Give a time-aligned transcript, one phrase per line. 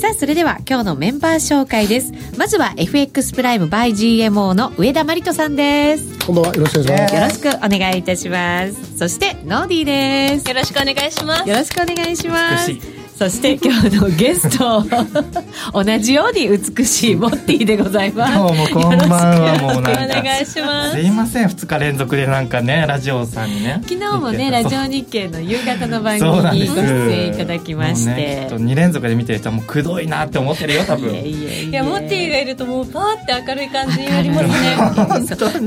[0.00, 2.12] さあそれでは今日のメンバー紹介です。
[2.36, 6.26] まずは FX プライム by GMO の上田真理人さんです。
[6.26, 7.14] こんばんはよろしくお願いします。
[7.14, 8.98] よろしくお願いいたします。
[8.98, 10.48] そしてノーディーです。
[10.48, 11.48] よろしくお願いします。
[11.48, 14.82] よろしくお願いしますそして今日のゲスト
[15.72, 18.34] 同じように美しいモッティでございます。
[18.34, 19.90] どうもこんばんはもうなんか。
[19.92, 20.96] お願いします。
[20.96, 31.12] すいません2日連続でなんかねラジオさんにね昨日もねラジオ日経の夕方の番組にご出演いただきまして、ね、きっと2連続で見てる人はもうくどいなって思ってるよ多分。
[31.12, 34.76] いやいやいやモッティがいるともうパーって明るい感じになりますね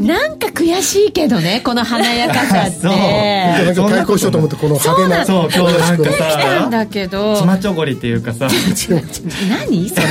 [0.06, 2.72] なんか悔しいけどねこの華やかさって。
[2.84, 2.94] そう。
[2.94, 8.48] なんか対抗しようと思ってこの派手なそう今日なんかさ来たんだけどちまちょごりっていうかさ。
[9.50, 9.90] 何？
[9.90, 10.02] そ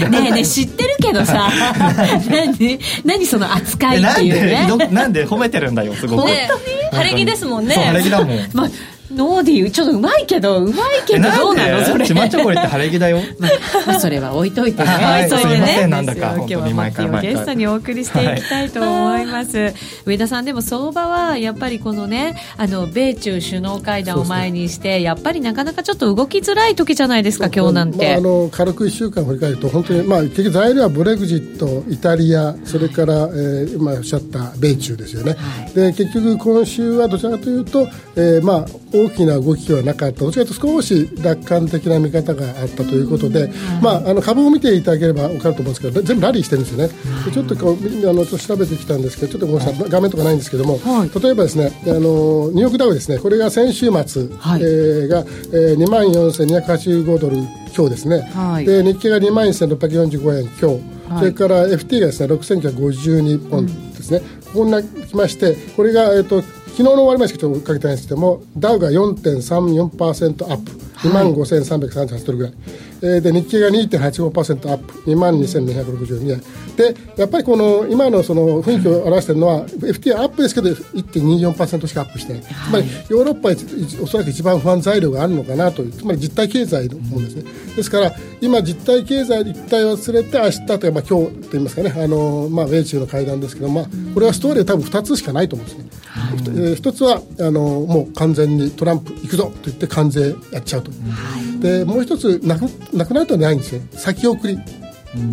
[0.00, 0.08] れ。
[0.08, 1.50] ねえねえ知ってるけどさ。
[2.30, 2.80] 何？
[3.04, 4.88] 何その扱いっていうね。
[4.90, 6.48] なんで褒めてるんだよすごく、ね、
[6.92, 7.74] 晴れ着ですもんね。
[7.74, 8.68] 晴れ着だもん、まあ
[9.12, 11.84] ノーディーちょっとうまいけどうまいけどどうなの？
[11.84, 12.06] それ。
[12.06, 13.18] ちまちょこりって晴れ着だよ。
[13.38, 13.50] まあ、
[13.86, 14.88] まあ、それは置いといてね。
[14.88, 19.74] はい、置いといてねなんだか今日はモッティをゲストにお送りしていきたいと思います、はい、
[20.06, 38.66] 上田さんでも相場はやっぱりこのねあの米中首脳会談を前にしてやっぱりなかなかちょっと動きづらい時じゃないですか今日なんて、まあ、あの軽く1週間振り返ると本当に、まあ、結局材料はブレグジットイタリアそれから、えー、今おっしゃった米中ですよね、はい、で結局今週はどちらかというと、えー、まあ
[39.04, 40.20] 大きな動きはなかった。
[40.20, 43.50] どちらかというと少し楽観的な見方があったということで、
[43.82, 49.90] まあ、あの株を見ていただければ分かると思うんですけど全部ラリーしてるんですよね、でちょっとこうあの調べてきたんですけどちょっとごめんなさい。
[49.90, 53.18] 画面とかないんですけども、はい、例えばですねあのニューヨークダウですね。
[53.18, 55.18] これが先週末、はい、えー、が、
[55.52, 57.36] えー、2万4285ドル
[57.76, 64.20] 今日ですね、はい、で日経が2万1645円今日、それから FT がですね6952ポンですね、
[64.52, 66.42] ここに来ましてこれが、えーと
[66.78, 70.70] 昨日の終わりまでちょっとかけたんですけどもダウが4.34%アップ。
[70.98, 72.54] 2万5338ドルぐらい、
[73.02, 76.42] えー、で日経が2.85%アップ2万2262円。
[76.76, 83.54] でやっぱりこの今のその雰囲気を表しているのは FT はアップですけど1.24%しかアップしてない、つまりヨーロッパは
[84.02, 87.44] おそらく一番不安材料があるのかなというつまり実体経済のものですね。
[87.76, 100.96] ですから今実体経済一体を忘れて明日というか、まあ、今日といいますかねあの、まあ、米中の会談ですけど、まあ、これはストーリーは多分2つしかないと思うんですね、はい、えー、一つはあのもう完全にトランプ行くぞと言って関税やっちゃうと、は
[101.40, 103.82] い、でもう一つなくなくなるとはないんですよ。
[103.92, 104.58] 先送り。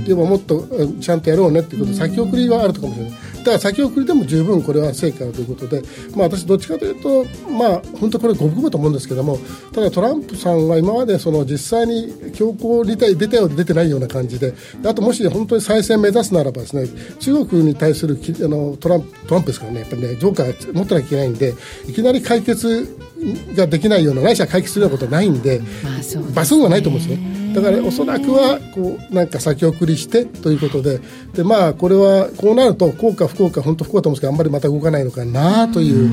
[0.07, 0.65] でももっと
[1.01, 1.91] ちゃんとやろうねっていうこと。
[1.91, 3.11] で先送りはあるとかもしれない。
[3.11, 5.81] だから先送りでも十分これは成果ということで、
[6.15, 9.37] まあ、私どっちかというと、まあ、本当これ五分五分と思うんですけども。
[9.73, 14.53] ただトランプさんは今までその実際に強行に出たようで出てないような感じで。
[14.85, 16.87] あともし本当に再選目指すならばですね
[17.19, 19.81] 中国に対するあのトランプトランプですからね。
[19.81, 21.53] やっぱりねジョーカー持ってなきゃいけないんで
[21.89, 22.97] いきなり解決
[23.55, 27.44] ができないようなないしは解決するようなことはないんで、まあね、バスンはないと思うんですね。
[27.55, 30.99] だからおそらくはこうなんか先送りしてということで
[31.33, 36.09] で、まあ、これはこうなると効果不効果本当不幸だと思うんですけどあんまりまた動かないのかなという。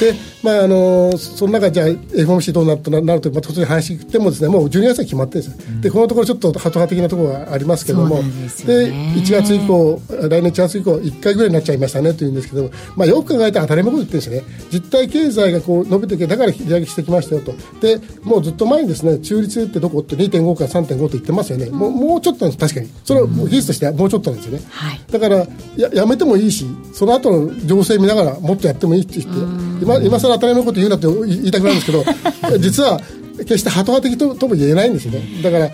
[0.00, 5.80] で、まあ、あのその中じゃあ FOMC どうなるとなるとまた突然話してもですねもう12月は決まってるんですよ。
[5.80, 8.22] でこのところちょっとハト派的なところがありますけども
[8.66, 14.68] で、ね、1月以降来年1月以降1回ぐらいになっちゃいましたねというんですけど、まあ、よく考えたら当たり前のこと言ってるんですよね。
[14.72, 17.54] 実体経済がこう伸びてきてだから利上げしてきましたよと。
[17.80, 22.90] でもうずっと前にですね中立ってどこって2.5から3.5と言ってますよね、もうもうちょっとなんです確かに。
[23.04, 29.36] それは技術としてはもうちょっとなんですよね、はい、だからややめてもいいしその後の情勢見ながらもっとやってもいいって言っ
[29.78, 32.04] て今今更当たり前のこと言うなって言いたくなるんですけど
[32.58, 33.00] 実は
[33.40, 35.42] 決してハト派的ととも言えないんですよね。
[35.42, 35.70] だから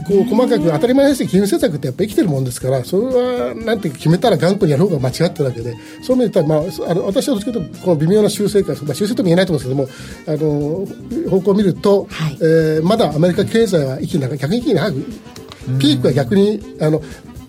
[0.00, 9.96] こう細かく当たり前です金融政策ってやっぱ生きてるもんですからそれはなんて決めたら頑固にやる方が間違ってるわけでそういう意味で言ったら、まあ、あの私はどっちかというとこの微妙な修正か、まあ、修正とも言えないと思うんです
[10.26, 10.86] けども
[11.24, 15.04] あの方向を見ると、はい、えー、まだアメリカ経済は息長逆に息長く
[15.78, 17.00] ピークは逆にあの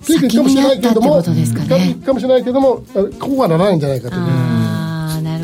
[0.05, 2.83] ピークかもしれないけれども、ね、かもしれないけれども
[3.19, 4.15] ここはならないんじゃないかと。
[4.15, 4.53] いう。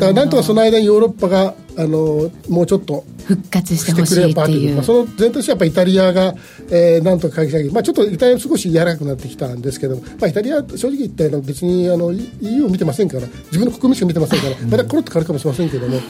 [0.00, 6.34] からなんとかその間にヨーロッパがあのもうちょっと復活してほしいっていう、まあ、その前提としてはやっぱイタリアが、
[6.70, 16.02] えー、なんとか回避しなきゃ、まあ、ちょっとイタリア少し柔らかくなってきたんですけどまあ、イタリア正直言ったら別にあの EU を見てませんから自分の国民しか見てませんから またコロッと変わるかもしれませんけども、そ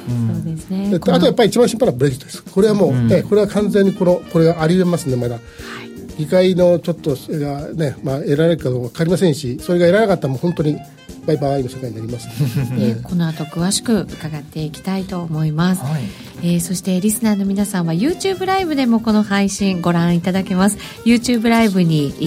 [0.50, 2.42] うですね、あとやっぱり一番心配なのはブレジットです。
[2.42, 5.34] これはもう、うん、えこれは完全にこのこれがありえますねまだ。
[5.34, 5.40] は
[5.86, 5.90] い。
[6.20, 10.78] 議会のちょっとがね、まあ、得られるかどうか分かりませんしそれが得られなかったらもう本当に
[11.26, 12.28] バイバイの世界になります、
[12.78, 16.02] えーこの後詳しく伺っていきたいと思います、はい。
[16.42, 20.78] えーそしてリスナーの皆さんは YouTube ライブでもこの配信ご覧いただけます。
[21.04, 22.22] YouTube ライブにえ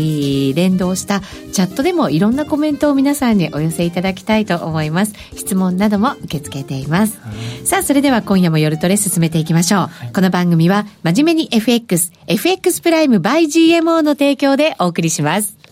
[0.52, 5.14] ー連動したチャットでもいろんなコメントを皆さんにお寄せいただきたいと思います。
[5.36, 7.20] 質問なども受け付けています、
[7.64, 15.63] さあそれでは今夜も夜トレ進めていきましょう、この番組は真面目に FXFX プライム by GMO の提供でお送りします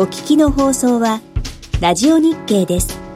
[0.00, 1.20] お聞きの放送は、
[1.82, 3.09] ラジオ日経です。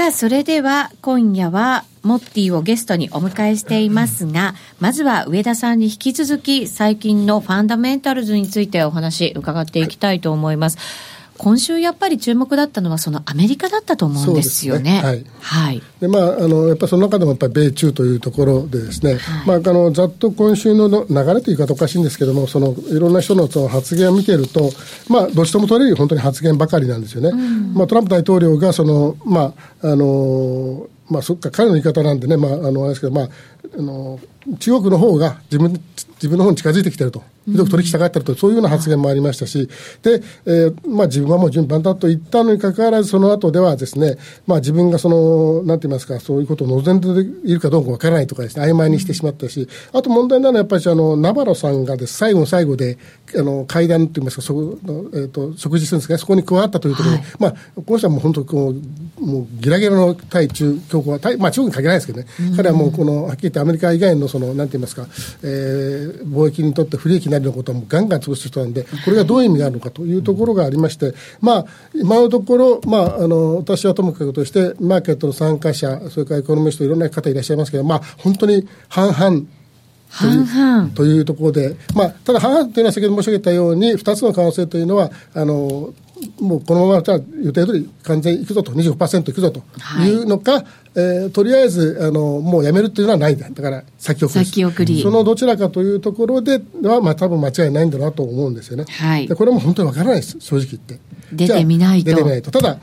[0.00, 10.78] さあ、それでは今夜はモッティをゲストにお迎えしていますが、まずは上田さんに引き続き最近のファンダメンタルズについてお話伺っていきたいと思います。
[11.40, 15.00] 今週やっぱり注目だったのはそのアメリカだったと思うんですよね。
[15.02, 15.82] そうですねはい。
[15.98, 24.70] でまあ、あのやっぱりその中でもやっぱり米中というところでですね、まあ、あのざっと今週のの流れという言い方おかしいんですけどもそのいろんな人のその発言を見ていると、
[25.08, 27.32] まあ、どっちとも取れる本当に発言ばかりなんですよね。
[27.72, 33.28] まあ、トランプ大統領がその、まああのまあ、そっか彼の言い方なんでね、まあ、あのあれですけど、まあ、
[33.76, 34.18] あの
[34.58, 35.72] 中国の方が自分
[36.20, 39.68] 自分の方に近づいてきてると、ひどく取引したがってると、そういうような発言もありましたし、
[40.02, 44.16] で、えーまあ、自分はもう順番だと言ったのにかかわらず、その後ではですね、
[44.46, 52.98] まあ、自分がその、なんて言いますか、そういうことを望んでいるかどうかわからないとかですね、曖昧にしてしまったし、あと問題なのはやっぱりあの、ナバロさんがです、最後の最後で、
[53.36, 54.78] あの、会談と言いますか、そ
[55.14, 58.74] えっ、と、食事するんですかね、そこに加わったというところで、まあ、この人はもう本当こ
[59.20, 62.26] う、もうギラギラの対中強硬は、対まあ中国に限らないですけどね、
[62.56, 65.06] 彼はもうこの、はっきり言ってアメリカ以外のその、なんて言いますか、
[65.42, 79.46] えー貿易にとって不利益になるようなことはもうガンガン潰す人なんで、これがどういう意味があるのかというところがありまして、まあ、今のところ、まあ、あの、私はともかくとして、マーケットの参加者、それからエコノミストいろんな方いらっしゃいますけど、まあ、本当に半々、
[80.08, 80.90] 半々。
[80.90, 85.92] というところで、まあ、ただ半々というのは先ほど申し上げたように、2つの可能性というのは、あの
[86.40, 89.62] もうこのままだったら予定通り完全にいくぞと、25%いくぞと
[90.04, 90.10] い。
[90.12, 90.64] うのか、
[90.94, 94.44] えーとりあえずあのもうやめるというのはないんだ、だから先送り。
[94.44, 95.02] 先送り。
[95.02, 98.84] そのどちらかというところでは、まあ多分間違いないんだなと思うんですよね。
[98.88, 99.26] はい。
[99.26, 100.98] でこれも本当にわからないです、正直言って。
[101.32, 102.10] 出てみないと。
[102.10, 102.50] 出てみないと。
[102.50, 102.78] ただ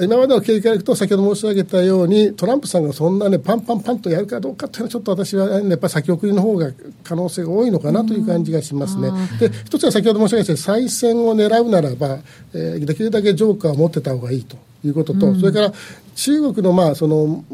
[0.00, 6.70] 今までの経緯からいくと、先ほど申し上げたように、トランプさんがそんなね、パンパンパンとやるかどうかっていうのは、ちょっと私は、ね、やっぱり先送りの方が
[7.02, 9.10] 可能性が多いのかなという感じがしますね。
[9.40, 12.18] で、一つは先ほど申し上げたように、再選を狙うならば、
[12.54, 15.72] えーできるだけジョーカーを持ってた方がいいということと、それから
[16.14, 17.44] 中国の、まあ、その、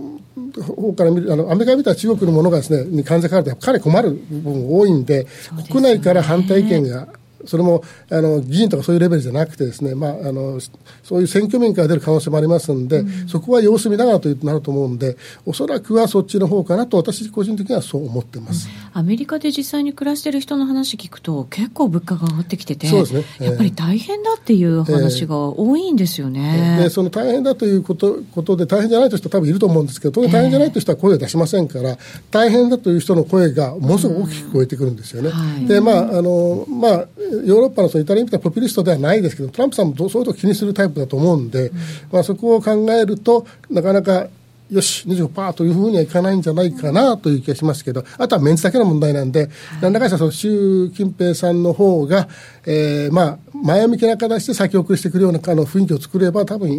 [0.62, 5.26] 方から見る、あの、アメリカ見たら中国のものがですね、に関税かかると、かなり困る部分が多いんで、
[5.70, 7.08] 国内から反対意見が、
[7.46, 10.58] それもあの議員とかそういうレベルじゃなくてですね、まあ、あの
[11.02, 18.68] そういう選挙民から出る可能性もありますので、そこは様子見ながらというとなると思うんで、おそらくはそっちの方かなと、私個人的にはそう思ってます。
[18.92, 23.24] アメリカで実際に暮らしてる人の話聞くと結構物価が上がってきててそうですね。
[23.40, 23.46] ええ。
[23.48, 26.78] やっぱり大変だっていう話が多いんですよね。
[26.80, 31.96] でその大変だということことで、大変じゃないという人は多分いると思うんですけど、当然大変じゃないという人は声を出しませんから、
[32.30, 35.30] 大変だという人の声がものすごく大きく聞こえてくるんですよね。
[35.30, 35.66] はい。
[35.66, 41.70] で、まあ、あの、まあ、ヨーロッパのそのイタリアみたいなポピュリストではないですけど、トランプさんもそういうことを気にするタイプだと思うんで、
[42.12, 44.28] まあ、そこを考えると、なかなか、
[44.70, 49.50] よし、25%というふうにはいかないんじゃないかなという気がしますけど、あとはメンツだけの問題なんで、
[49.82, 52.28] なんだかんだその習近平さんの方が、
[52.66, 56.74] えーまあ、前向きな形で先送りしてくるようなあの雰囲気を作れば、多分、え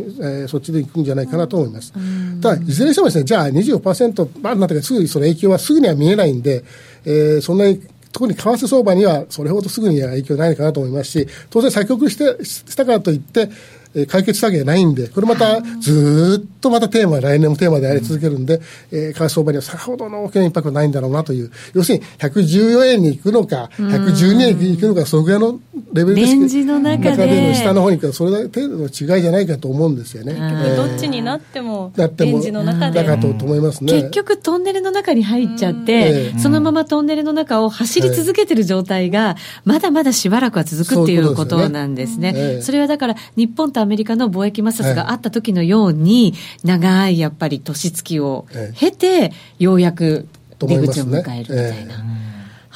[0.46, 1.94] ーそっちで行くんじゃないかなと思います。
[2.42, 6.64] ただ、いずれにしてもですね、じゃあ25%、バーンなってすぐその影響はすぐには見えないんで、
[7.06, 7.82] えーそんなに
[8.16, 13.50] 特に為替相場にはそれほどすぐには影響ないかなと思いますし、当然先送りしてしたからといって、
[13.96, 18.62] えー解決したわけじゃないんで、これまたずーっとまたテーマ、来年もテーマであり続けるんで、
[18.92, 25.60] えー、為替相場にはさほどの大きなインパクトはないんだろうなという、要するに114円に行くのか、112円に行くのか、そのぐらいの
[25.94, 27.48] レベルですレンジの中で。
[27.50, 30.34] の下の方に行くか、それだけ程度の違いじゃないかと思うんですよね。
[30.36, 33.04] えーどっちになってもレンジの中で。
[33.04, 33.94] だかと思いますね。
[33.94, 42.60] 結局トンネルの中に入っちゃって、ええそのままトンネルの中を走り続けてる状態が、まだまだしばらくは続くっていうことなんですね。
[42.62, 50.28] それはだから、日本とアメリカの貿易摩擦があった時のように、長いやっぱり年月を経て、ようやく
[50.60, 52.04] 出口を迎えるみたいな。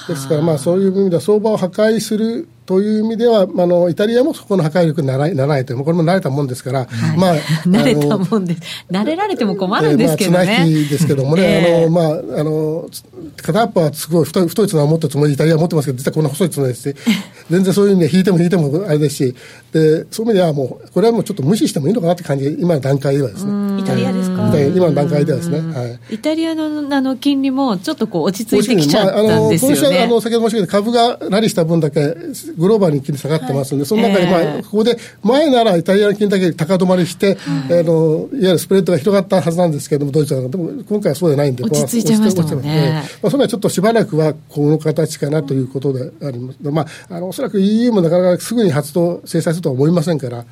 [0.08, 7.36] ですから、まあ、そういう意味では相場を破壊するという意味では、あのイタリアもそこの破壊力にならならないという、これも慣れたもんですから、まあ、
[7.66, 8.56] 慣れたもんで、
[8.92, 10.70] 慣れられても困るんですけどえーまあ、綱ね。
[10.70, 13.04] 引きですけどもね、ええあの、まあ、あの、つ
[13.42, 16.96] 片っぽはすごい太い太い綱を持ってるつもりでイタリアは持ってますけど、実はこんな細い綱ですし、
[17.50, 19.36] 全然そういう意味で引いても引いてもあれですし、
[19.74, 23.80] で、そういう意味ではもう、これはもうちょっと無視してもいいのかなって感じで、今の段階ではですね。
[23.80, 24.52] イタリアですか？
[24.76, 25.58] 今の段階ではですね。
[25.60, 26.16] はい。
[26.16, 30.08] イタリアのあの金利もちょっとこう落ち着いてきちゃったんまあ、あのですよ今週はあね。
[30.08, 32.02] の先ほど申し上げた株がラリーした分だけ
[32.60, 34.64] グローバルに金利下がってますんで、その中で、まあええ。
[34.64, 43.04] ここで前ならイタリアの金利だけ高止まりして、あのいわゆるスプレッドが広がったはずなんですけれども、ドイツはでも今回はそうじゃないんで、落ち着いちゃいましたもんね。
[43.22, 46.58] まあ、それはちょっとしばらくはこの形かなということであります。
[46.62, 50.46] まあ、あのおそらく EU もなかなかすぐに発動、制裁するとは思いませんから、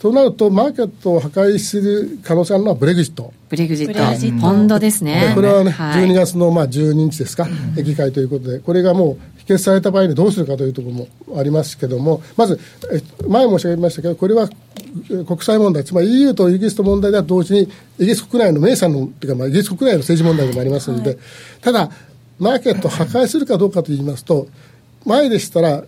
[0.00, 3.32] となると、マーケットを破壊する可能性あるのはブレグジット。
[3.48, 4.36] ブレグジッブレグジット。
[4.36, 5.28] ト、ポンドですね。
[5.28, 5.34] で。
[5.34, 6.04] これはね、はい。
[6.04, 12.58] 12月のまあ12日ですか、議会ということで、これがもう否決された場合にどうするかというところもありますけども、まず、
[12.92, 14.50] え前申し上げましたけど、これは
[15.10, 17.66] え国際問題、つまり EU とイギリスと問題では同時に、イ
[18.00, 21.16] ギリス国内の名産の、というか、まあ、イギリス国内の政治問題でもありますので、
[21.60, 21.90] ただ、
[22.38, 24.48] マーケットを破壊するかどうかといいますと、
[25.04, 25.84] 前でしたら、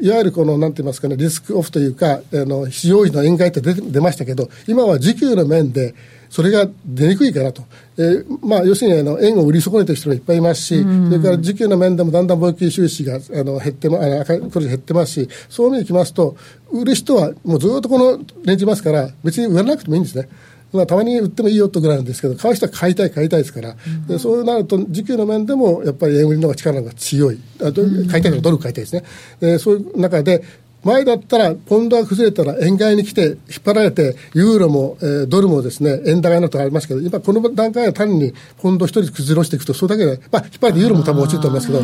[0.00, 5.94] いわゆるこの、なんて言いますかね、リスクオフというか、あの、市場時の円買いって出ましたけど、今は需給の面で、
[6.32, 7.62] それが出にくいかなと。
[7.98, 16.34] えーまあ、要するにあの円を売り損ねてる人もいっぱいいますし、それから需給の面でもだんだん貿易収支があの減ってま、あの黒字減ってますし、そういう意味でいきますと、
[16.70, 20.26] 売る人はもうずっとこのレンジますから、別に売らなくてもいいんですね。
[20.72, 23.76] まあ、たまに売ってもいいよとぐらいなんですけど、買う人は買いたい、買いたいですから、
[24.08, 29.04] でそうなると、需給の面でもやっぱり円売りの方が力が強い、あど買いたいのはドル買いたいですね、
[29.38, 30.42] でそういう中で、
[30.84, 41.82] 前だったら、ポンドが崩れたら円買いに来て、引っ張られて、ユーロも、えードルもですね、円高になるとありますけど、今この段階は単にポンド一人崩れ落ちていくと、それだけで、まあ、引っ張られてユーロも多分落ちると思いますけど、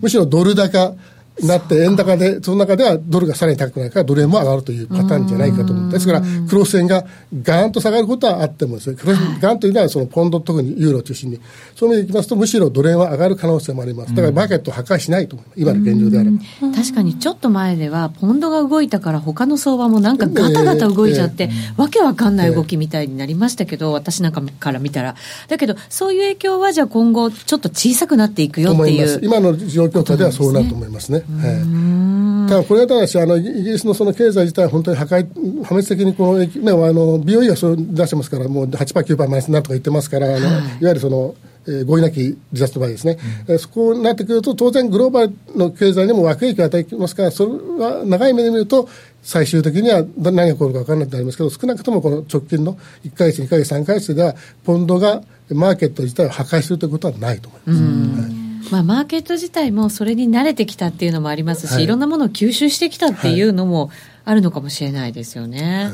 [0.00, 0.94] むしろドル高、
[1.42, 5.92] なって円高で、その中ではドルがさらに高くなるから、ドル円も上がるというパターンじゃないかと思う。
[5.92, 7.04] ですから、クロス円が
[7.42, 11.40] ガーンと下がることはあってもですね、 クロスガーンというのはそのポンド、特にユーロを中心に、
[11.76, 14.14] そういう意味でいきますと、むしろドル円は上がる可能性もあります。
[14.14, 15.52] だからマーケットを破壊しないと思う。
[15.56, 16.38] 今の現状であれば。
[16.74, 25.14] 確かにちょっと前では、ポンドが動いたから、他の相場もなんかガタガタ動いちゃって、わけわかんない動きみたいになりましたけど、私なんかから見たら。
[25.48, 29.04] だけど、そういう影響は、じゃあ今後、ちょっと小さくなっていくよってい。
[29.04, 29.20] う。
[29.22, 31.22] 今の状況下ではそうなると思いますね。
[31.28, 41.34] はいただこれはただしあの、イギリスのその経済自体は本当に破壊、破滅的にこの、ね、あの BOE はそう出してますから、もう8%、9%マイナスになるとか言ってますから、あのい、わゆるその、
[41.66, 42.20] えー合意なき
[42.52, 47.52] 自殺の場合ですね、えーそこになってくると、当然、グローバルの経済にも悪影響を与えてきますから、それ
[47.84, 48.88] は長い目で見ると、
[49.22, 58.22] 最終的には何が起こるか分からなくなりますけど、少なくともこの直近の1か月、2か月、3か月では、ポンドがマーケット自体を破壊するということはないと思います。
[58.22, 58.37] はい
[58.70, 61.84] まあ、マーケット自体もそれに慣れてきたっていうのもありますし、はい。
[61.84, 63.90] い、ろんなものを吸収してきたっていうのも
[64.24, 65.90] あるのかもしれないですよね。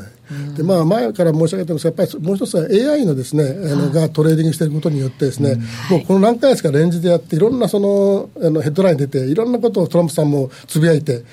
[0.57, 5.57] でまあ、前から申し上げてますやっぱりもう一つは AI のですね、あのがトレーディングしていることによってですね、
[5.91, 11.25] もうこの何回ですかレンジでやっていろんなそのあのヘッドライン出ていろんなことをトランプさんもつぶやいて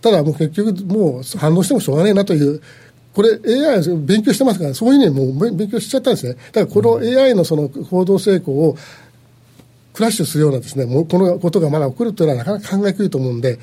[0.00, 2.62] ただもう結局もう反応してもしょうがないなという
[3.16, 6.34] これ AI は勉強してますからそういうふうにもう勉強しちゃったんですね。
[6.52, 8.76] だからこの AI のその行動成功を
[9.96, 13.58] クラッシュするようなですね、もうこのことがまだ起こるというのはなかなか考えにくいと思うんで、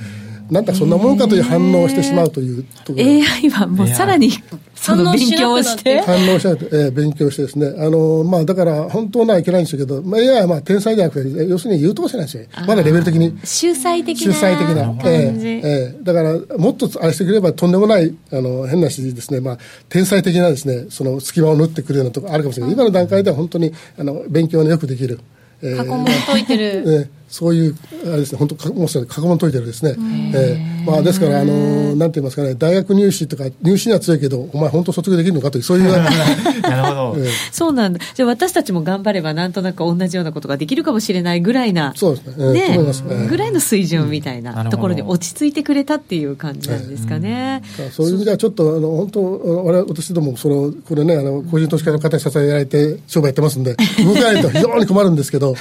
[0.49, 3.05] なんかそんなものかという反応をしてしまうというところ。
[3.05, 4.31] AI はもうさらに
[4.73, 6.01] その勉強をして。
[6.01, 13.37] 反応しないと、えー勉強してですね、あのまあ、だから本当はいけないんですけど、まあ、AI はまあ天才じゃなくて、要するに優等生なんですよ、まだレベル的に。
[13.43, 15.47] 秀才的秀な才的な、感じ。
[15.47, 25.42] ええええだから、もっとあれしてくれば、とんでもない、あの変な話ですね、まあ、天才的なですね、その隙間を縫ってくるようなところあるかもしれない、今の段階では本当にあの勉強のよくできる、ええ
[25.77, 27.09] 過去問解いてる。
[27.33, 27.75] ええそういう
[28.05, 29.95] あれですね本当かもうすでに過去問解いてるですね、
[30.35, 35.91] えーまあ、ですからあのなんて言いますかね大学入試とか入試には強いけどお前本当卒業できるのかというそういう。
[36.61, 37.15] なるほど。
[37.23, 37.99] えーそうなんだ。
[38.13, 41.93] じゃあ私たちも頑張ればなんとなく同じようなことができるかもしれないぐらいな。
[41.95, 42.61] そうですね、えーね。
[42.61, 47.61] と思います、えーぐらいの水準みたいなところに落ち着いてくれたっていう感じなんですかね。
[47.91, 53.63] そういう意味ではちょっとあの本当私どもそのこれねあの個人投資家の方に支えられて商売やってますん。
[53.63, 55.55] で動かないと非常に困るんですけど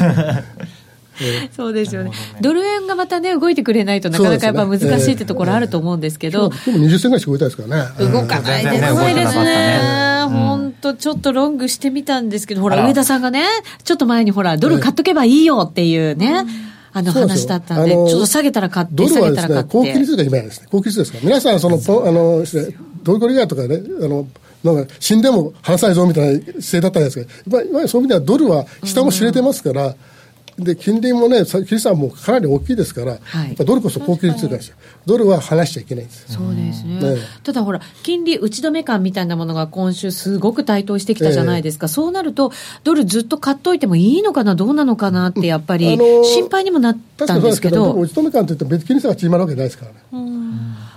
[1.54, 2.10] そうですよね。
[2.10, 2.16] ね。
[2.40, 8.12] ドル円がまたね、動いてくれないとなかなかやっぱ難しいってところあると思うんですけど、今日も20銭ぐらいしか動いてないですからね。
[8.12, 9.44] 動かないですね。
[9.44, 10.22] ね。
[10.28, 13.44] 本当ちょっとロングしてみたんですけど、ほら、上田さんがね、
[13.84, 16.46] ちょっと前にほら、ドル買っとけばいいよっていうね、
[16.92, 20.00] あの話だったんで、ちょっと下げたら買って、ドル下はですね高金。
[20.00, 22.44] 率が今やですね、高金利率ですから、皆さん、その、あの、
[23.02, 24.26] ドルコリガーとかね、あの、
[24.62, 29.94] なんか死んでも話さないぞみたいな姿勢だったんですけど、今、今そういう意味ではドルは下も知れてますから、
[30.64, 33.54] で、金利もね、さ金利差もかなり大きいですから、はい。
[33.54, 34.76] ドルこそ高金利通貨ですよ。
[35.06, 36.40] ドルは離しちゃいけないんですよ。
[36.40, 42.52] そうですね、ねただほら、金利打ち止め感みたいなものが今週、すごく台頭してきたじゃないですか、そうなると、
[42.84, 49.96] ドルずっと買っといてもいいのかな、どうなのかなって、やっぱりあのー心配にもなっ確たんですけかにそうですけど、でもど、打ち止め感といっても別に金利差が縮まるわけないですからね。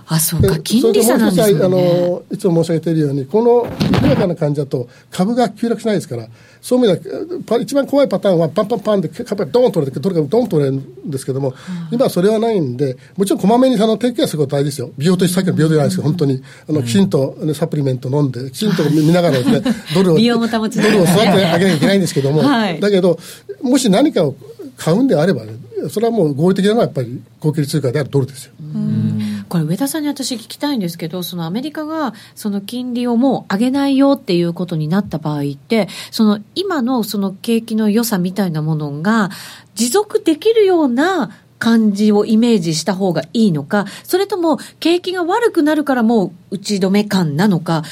[0.08, 2.10] あ、そうでか、金利差なんですよそれともう一つはあね。
[2.10, 3.66] のいつも申し上げているように、この
[4.00, 6.28] 緩やかな感じだと、株が急落しないですから、
[6.62, 11.54] そういう意味では、パ一番怖いパターンは、パンパンパンで株がドーンと取れて、ドルがドーンと取れるんですけども、
[11.90, 19.62] 今はそれはないんで、もちろんこまめにあの低気圧することは大事ですよ、美容とさっきの美容じゃないですけど、本当にあのきちんと、ね、サプリメント飲んで、きちんと見見ながらですね、
[19.94, 22.78] ドルを、美容も保ちなドルを育ててあげなきゃいけないんですけども、はい。
[22.78, 23.18] だけど、
[23.62, 24.36] もし何かを
[24.76, 25.54] 買うんであればね、
[25.90, 28.52] それはもう合理的なのはやっぱり高級通貨であるドルですよ。
[29.48, 39.30] これ、上田さんに私聞きたいんですけど、そのアメリカがその金利をもう上げないよっていうことになった場合って、その今のその景気の良さみたいなものが
[39.74, 47.82] 持続できるような感じをイメージした方がいいのか、それとも景気が悪くなるからもう打ち止め感なのか、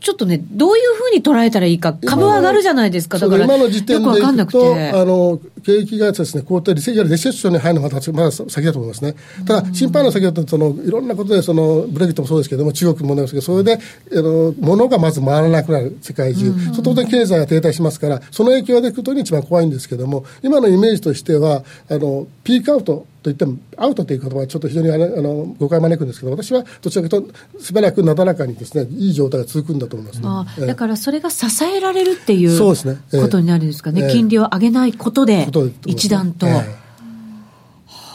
[0.00, 4.90] ちょっとね、どういうふうに捉えたらいいか、株は上がるじゃないですか、だから、今の時点よくわでいかんなくくと、て。
[4.90, 9.14] あの景気がですね、後退、いわゆるレセッションに入るのがまだまだ先だと思いますね。
[9.44, 13.78] ただ、心配な先だと、そのいろんなことで、そのブレグジットもそうですけども、中国もですけど、それで、あ
[14.22, 30.66] の物がまず回らなくなる、世界中、そう当然経済が停滞しますから、その影響が出るというのが一番怖いんですけども、今のイメージとしては、あのピークアウトといっても、アウトという言葉はちょっと非常にあの誤解を招くんですけど、私はどちらかというと、しばらくなだらかにですね、いい状態が続くんだと思います、ねあええ。
[30.66, 33.00] だからそれが支えられるっていうそうですね。
[33.12, 33.20] ええ。
[33.20, 34.12] ことになるんですかね、ええ。
[34.12, 35.48] 金利を上げないことで
[35.86, 36.46] 一段と。
[36.46, 36.88] ええ。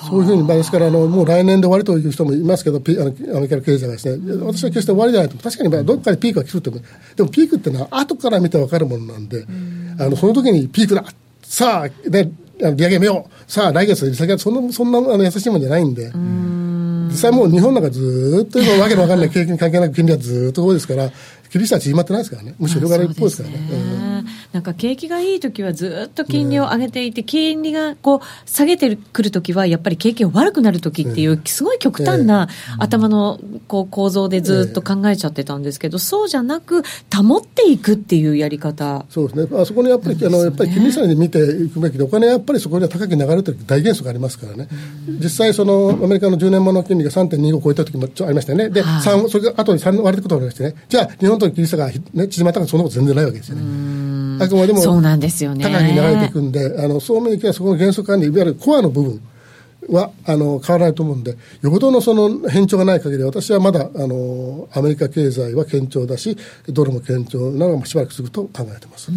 [0.09, 6.83] そういうふうに、まあ、ですからあの、もう来年で終わりという人もいますけど、ピあのアメリカの経済がですね、私は決して終わりじゃないと、確かにまあどっかでピークが来ると思う、
[7.15, 9.45] でもピークっていうのは、後から見て分かるものなんで、
[9.99, 11.05] あのその時にピークだ、
[11.43, 16.11] さあ、ね、利上げめよう、さあ、来月、利下げそんなそんなあの優しいもんじゃないんで。
[17.13, 21.11] 実際もう日本なんかずーっと今わけのわかんない景気に関係なく金利はずーっと多いですから、
[21.53, 22.55] 厳しさは縮まってないですからね。
[22.57, 23.57] むしろ広がる一方ですからね。
[23.69, 24.03] そうですね。
[24.53, 32.47] なんか景気がいい時はずっと金利を上げていて、金利がこう下げてくる時はやっぱり景気が悪くなる時っていう、すごい極端な
[32.79, 39.05] 頭のこう構造でずっと考えちゃってたんですけど、そうじゃなく保っていくっていうやり方。
[39.09, 44.67] そうですね、あそこにやっぱり、あのやっぱり金利差で見ていくべきで、お金はやっぱりそこには高く流れてる大原則がありますからね、
[45.07, 49.01] 実際、そのアメリカの10年物の金利が3.25を超えた時もちょありましたよね、で、はい。
[49.01, 54.43] 三それが後に3割れたことがありましてね、じゃあ、日本との金利差が、ね、縮まったかそんなこと全然ないわけですよね。
[54.43, 55.63] あくまでもそうなんですよね。
[55.63, 59.21] 高く流れていくんで、あのそういう意味ではそこの原則管理、いわゆるコアの部分
[59.89, 69.11] はあの変わらないと思うんで、よほどのその変調がない限り、私はまだあのアメリカ経済は堅調だし、ドルも堅調なのがしばらく続くと考えてます。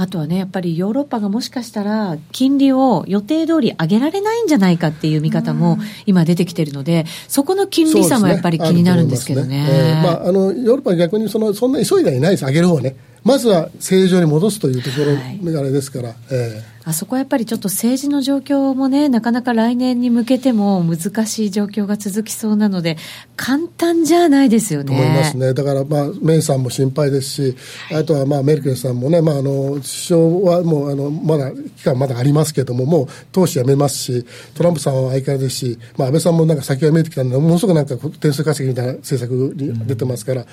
[0.00, 9.56] あとはね、やっぱりヨーロッパがもしかしたら、金利を予定通り上げられないんじゃないかっていう見方も今出てきてるので、そこの金利差もやっぱり気になるんですけどね。
[9.56, 12.94] ねあねえーまあ、あのヨーロッパは逆にそのそんな急いではいないです、上げる方はね。
[13.24, 14.96] まずは正常に戻すというとこ
[15.44, 22.96] ろがあれですから、えあそこはやっぱりちょっと政治の状況もね、なかなか来年に向けても難しい状況が続きそうなので、
[23.36, 24.86] 簡単じゃないですよーね。
[24.86, 27.56] と思いますね、だから、まあ、メイさんも心配ですし、
[27.94, 40.48] あとは、まあ、メルケルさんもね、まあ、あの首相はもうあのまだ期間まだありますけれども、もう党首辞めますし、トランプさんは相変わらずですし、まあ、安倍さんもなんか先が見えてきたんで、ものすごくなんか点数稼ぎみたいな政策に出てますから、いや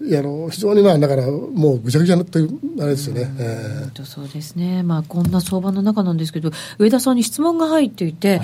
[0.00, 3.30] あの非常にまあだから、もうぐちゃぐちゃなという、あれですよね。
[3.38, 8.40] えそうですね、まあ、こんな相場の中なんですけど、上田さんに質問が入っていて、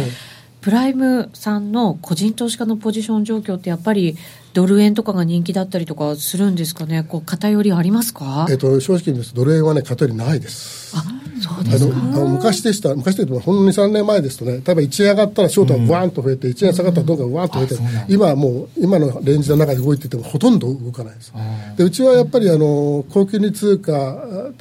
[0.61, 4.17] プライムさんの個人投資家のポジション状況って、やっぱり
[4.55, 10.97] ドル円とかが人気だったりとかするんですかね、こう偏りありますか、えっと、正直にドル円はね、偏りないです。
[10.97, 11.05] あ
[11.47, 21.33] あのあの昔でした、昔というと、ほんの2、3年前ですとね、例えば1円上がったらショートがブワーンと増えて、1円下がったらどんどんワーンと増えて、今はもう、今のレンジの中で動いててもほとんど動かないです。
[21.77, 23.93] でうちはやっぱりあの高金利通貨、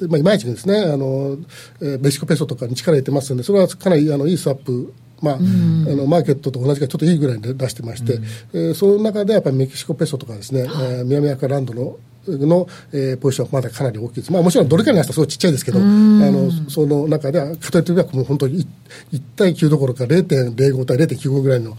[0.09, 0.79] まあ、いまいちですね。
[0.79, 1.37] あの、
[1.81, 8.19] えーメキシコペソとかに力入れてますので、それはかなりあのいいスワップまあ、あのマーケットと同じかちょっといいぐらいで出してまして、
[8.53, 14.31] えーその中でやっぱりメキシコペソとかですね、えー南アフリカランドのの、えーポジションはまだかなり大きいです。
[14.31, 18.65] まあもちろんドルからにはすごいちっちゃいですけど、あの、その中では、片手はもう本当に
[19.11, 21.75] 1対9どころか0.05対0.95ぐらいの、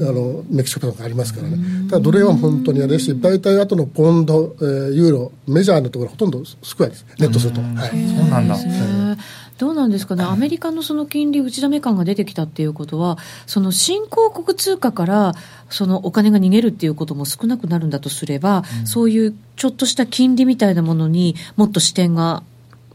[0.00, 1.88] あの、メキシコペソがありますからね。
[1.88, 7.06] ただドル円は本当にあれですし、大体後のポンド、えーユーロ、メジャーのところはほとんどスクエアです。
[7.18, 7.60] ネットすると。
[7.62, 7.90] はい。
[7.90, 8.56] そうなんだ。
[8.58, 9.16] ね
[9.58, 13.16] どうなんですかね、アメリカのその金利打ち止め感が出てきたっていうことは、
[13.46, 15.32] その新興国通貨から
[15.70, 22.42] そのお金が逃げるっていうことも少なくなるんだとすれば、そういうちょっとした金利みたいなものにもっと視点が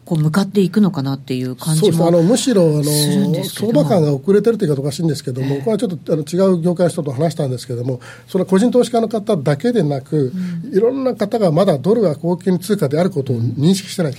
[0.06, 10.32] こう向かっていくのかなっていう感じもそうですあのむしろあの相場感が遅れてるというかおかしいんですけども、これはちょっとあの違う業界の人と話したんですけども、その個人投資家の方だけでなく、
[10.71, 14.13] いろんな方がまだドルが高金利通貨であることを認識してない。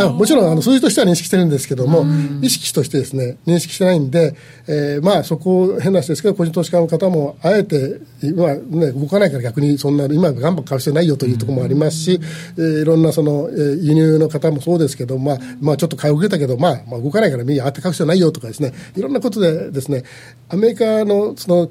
[0.00, 2.04] あもちろんあの数字としては認識してるんですけども、
[2.42, 4.34] 意識としてですね認識してないんで、
[4.66, 12.20] えーまあそこを変な話ですけど個人投資家の方もあえて今ね動かないから逆にそんな今ガンバン買う必要ないよというところもありますし、
[12.56, 20.02] えーいろんなその、えー輸入の方もそうですけどまあまあちょっと買い遅れたけどまあまあ動かないからみんな当て買う必要ないよとかですねいろんなことでですね
[20.48, 21.70] アメリカのその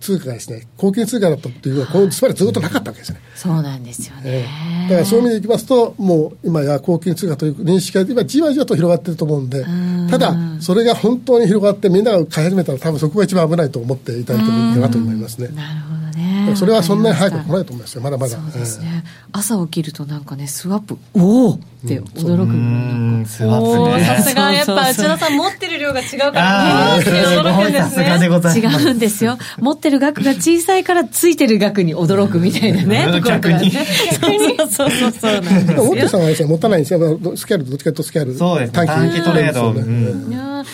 [0.00, 3.20] 通貨がですね高金通貨だったっていうのはこのしばらくずっとなかったわけですよね。
[3.36, 4.48] そうなんですよえね。
[4.86, 9.64] えだからそういう意味でいきますと、もう今や高金通貨という認識が今、じわじわと広がっていると思うんで、
[10.10, 15.48] ただ、それが本当に広がって、みんなが買い始めたら、多分そこが一番危ないと思っていただいてもいいかなと思いますね。
[15.48, 16.52] なるほどね。
[16.54, 18.36] それはそんなに早く来ないと思いますよ、まだまだ。
[18.36, 19.04] そうですね。
[19.32, 22.42] 朝起きるとなんかね、スワップ、おおって驚く。
[22.42, 24.04] うん、スワップね。
[24.04, 28.60] さすがやっぱ内田さん持ってる量が違うから驚くんですね。
[28.60, 29.38] 違うんですよ。
[29.58, 33.04] 持ってる額が小さいからついてる額に驚くみたいなね。
[33.08, 35.42] うんところからね逆そうそうそう
[35.90, 36.10] 大手。
[36.10, 37.18] さんはですね、持たないんですよ。
[37.36, 38.34] スキャル、どっちかとスキャル。
[38.36, 39.74] そうですね短期トレード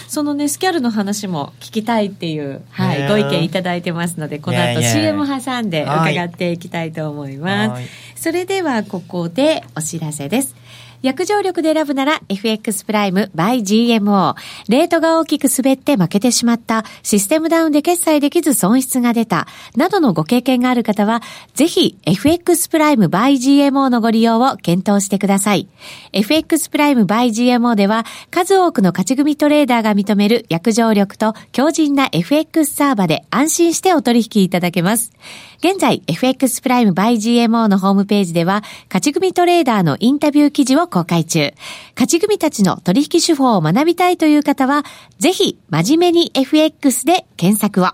[0.08, 7.70] そのね、スキャルの話も聞きたいっていう、はい、ねご意見いただいてますので、この後 CM 挟んではい伺っていきたいと思います。
[7.70, 10.56] はいそれではここでお知らせです。
[11.02, 14.34] 約定力で選ぶなら FX プライム by GMO。
[14.68, 21.22] レートが大きく滑って負けてしまった、システムダウンで決済できず損失が出た、などのご経験がある方は、
[21.54, 25.68] ぜひ FX プライム by GMO のご利用を検討してください。
[26.12, 35.12] FX プライム by GMO では、数多くの勝ち組トレーダーが認める約定力と強靭な FX サーバで安心してお取引いただけます。
[35.58, 41.52] 現在、FX プライム by GMO のホームページでは、勝ち組トレーダーのインタビュー記事を公開中。
[41.94, 44.84] 勝ち組たちの取引手法を学びたいという方は、
[45.18, 47.88] ぜひ、真面目に FX で検索を。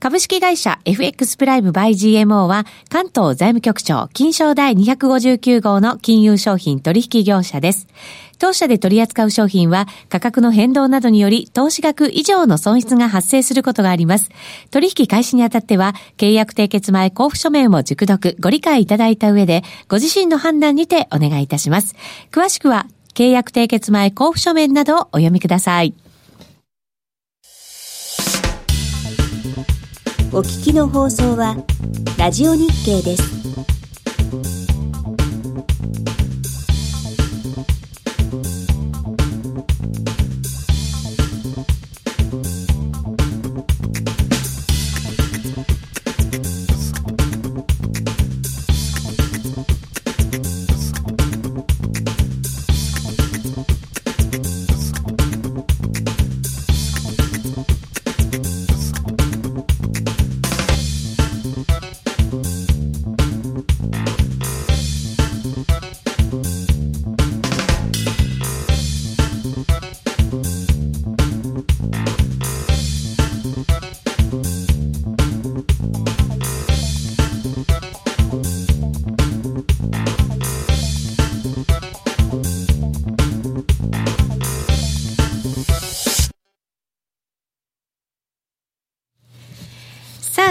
[0.00, 7.88] 株式会社 FX プライムバイ GMO は関東財務局長金賞第259号の金融商品取引業者です。
[8.38, 14.30] 当社で取り扱う商品は価格の変動などにより投資額以上の損失が発生することがあります。
[14.70, 21.94] 取引開始にあたっては契約締結前交付書面を熟読ご理解いただいた上でご自身の判断にてお願いいたします。
[22.30, 25.94] 詳しくは契約締結前交付書面などをお読みください。
[30.30, 31.56] お聞きの放送は
[32.18, 33.77] ラジオ日経です。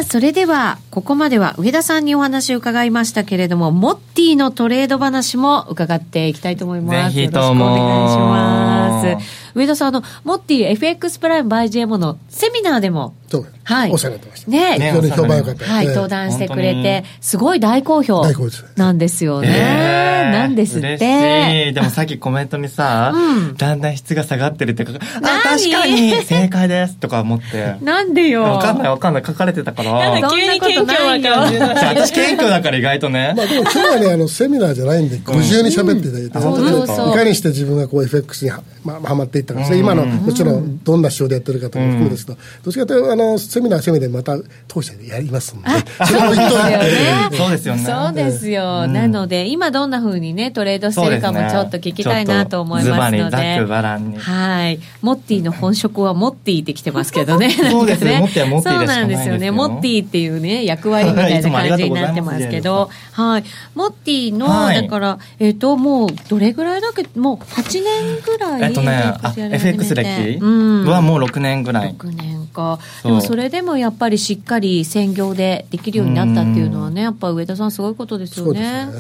[0.10, 7.16] それでは、ここまでは上田さんにお話を伺いましたけれども、モッティのトレード話も伺っていきたいと思います。
[7.16, 9.54] ぜひしくお願いします。
[9.54, 13.16] 上田さん、あの、モッティ FX プライムバイ GMO のセミナーでも、
[13.64, 13.92] はい。
[13.92, 14.52] お世話になってました。
[14.52, 14.80] ね。
[14.80, 15.66] ね非常に評判良かった。
[15.66, 18.22] はい、ええ登壇してくれてに、すごい大好評。
[18.22, 19.48] 大好評なんですよね。
[19.50, 20.08] え。
[20.28, 21.66] ーなんですっ嬉て。
[21.66, 21.74] しい。
[21.74, 23.56] でもさっきコメントにさ、うん。
[23.56, 25.42] だんだん質が下がってるって書かあ、何？
[25.60, 27.78] 確かに正解ですとか思って。
[27.82, 28.44] なんでよ。
[28.44, 30.20] わかんないわかんない書かれてたから。
[30.20, 33.34] なん急に謙虚な感じ私謙虚だから意外とね。
[33.36, 33.44] ま。
[33.44, 36.42] あでも今日はね、あの、セミナーじゃないんで、ご自由に喋っていただいて、うん。
[36.42, 45.70] 本当にそうそういかにして自分がこう FX には、まあ、はまっていったか今の、もちろん、どんな手法でやってるかとかも含めですけど、どっちかというと、あの、セミナーはセミナーでまた、当社でやりますんで、
[46.06, 47.84] それも言っといて、そうですよね。
[47.84, 48.84] そうですよ。
[48.86, 53.68] うんなので、今どんな風にね、トレードしてるかもちょっと聞きたいなと思いますのズバリざでっく。
[53.68, 54.18] ばらんに。
[54.18, 54.80] はい。
[55.02, 57.50] モッティの本職はモッティってきてますけどね。
[57.72, 59.52] そうですねモッティはモッティそうなんですよね。
[59.52, 63.44] モッティっていうね、役割みたいな感じになってますけど、はい。
[63.76, 67.08] モッティの、はいだから、えっ、と、もう、どれぐらいだっけ？
[67.20, 68.64] もう、8年ぐらい。
[68.64, 70.08] えっとね、あ FX 歴
[70.40, 70.86] うん。
[70.86, 71.96] はもう6年ぐらい。
[71.98, 72.80] 6年か。
[73.04, 78.88] でもそれでもやっぱりしっかり専業でできるようになったっていうのはねやっぱ上田さんすごいことですよね。
[78.88, 78.92] ね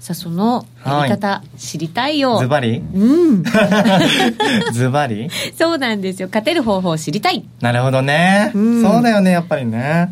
[0.00, 2.78] さあそのやり方、知りたいよズバリ？
[2.78, 3.44] うん
[4.72, 5.28] ズバリ？
[5.58, 8.50] そうなんですよ勝てる方法を知りたいなるほどね。
[8.54, 10.10] うんそうだよね、やっぱりね。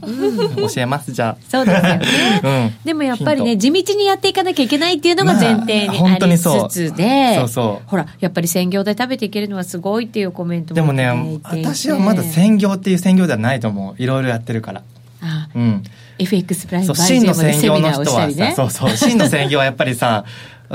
[0.57, 2.01] 教えます、じゃそうですよね
[2.45, 2.47] あ。
[2.47, 2.75] うん。
[2.85, 14.03] でもやっぱりね地道にやっていかなきゃいけないっていうのが前提にまあり当にそうつつで、そうそうほらやっぱり専業で食べていけるのはすごいっていうコメントでもいただね私はまだ専業っていう専業ではないと思う。
[14.03, 14.83] いろいろやってるから。
[15.23, 15.83] あうん。
[16.19, 18.55] FX プライムバイジェ真の専ムでセミナ業の人はーをしたりね。
[18.55, 20.25] さ、そうそう、真の専業はやっぱりさ、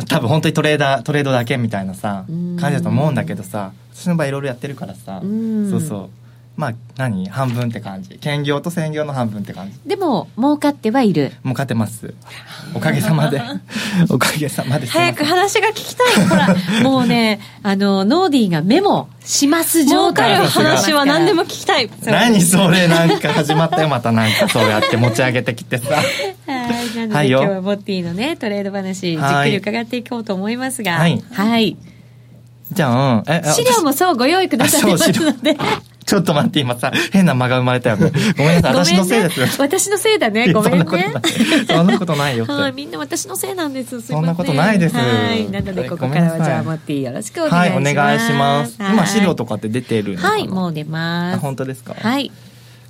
[0.07, 5.69] 多分本当にトレーダー、トレードだけみたいなさうん、感じだと思うんだけどさ、私の場合いろいろやってるからさ、うん。
[5.69, 6.22] そうそう。
[6.55, 7.27] まあ、何？
[7.29, 8.19] 半分って感じ。
[8.19, 9.79] 兼業と専業の半分って感じ。
[9.87, 11.31] でも儲かってはいる。
[11.41, 12.13] もう勝てます。
[12.75, 13.41] おかげさまで。
[14.09, 14.85] おかげさまで。
[14.85, 16.25] 早く話が聞きたい。
[16.27, 20.35] ほらもうねあのノーディーがメモします状態。
[20.45, 21.89] 話は何でも聞きたい。
[22.05, 22.87] 何それ？
[22.87, 23.89] なんか始まったよ。
[23.89, 25.95] またなんかそうやって持ち上げてきてさ。
[25.95, 26.95] はい。
[26.95, 30.99] なので、今日はボッティのねトレード話じっくり伺っていこうと思いますが。
[30.99, 31.23] はい。
[31.33, 31.77] はい。
[32.71, 35.55] じゃあ、うん、資料もそうご用意くださいますので
[36.05, 38.11] ちょっと待って今さ変な間が生まれたよね。
[38.37, 39.47] ごめんなさい私のせいですよ。
[39.59, 40.51] 私のせいだね。
[40.53, 40.85] ごめんね。
[40.85, 44.01] そんなことないそんなことないよはい、みんな私のせいなんです。
[44.01, 44.95] そんなことないです。
[44.95, 47.69] はい、なのでここからはじゃあモッティよろしくお願いします。
[47.71, 48.75] はいお願いします。
[48.79, 51.39] 今資料とかって出てるはい、もう出まあす。
[51.39, 51.95] 本当ですか？
[51.99, 52.31] はい、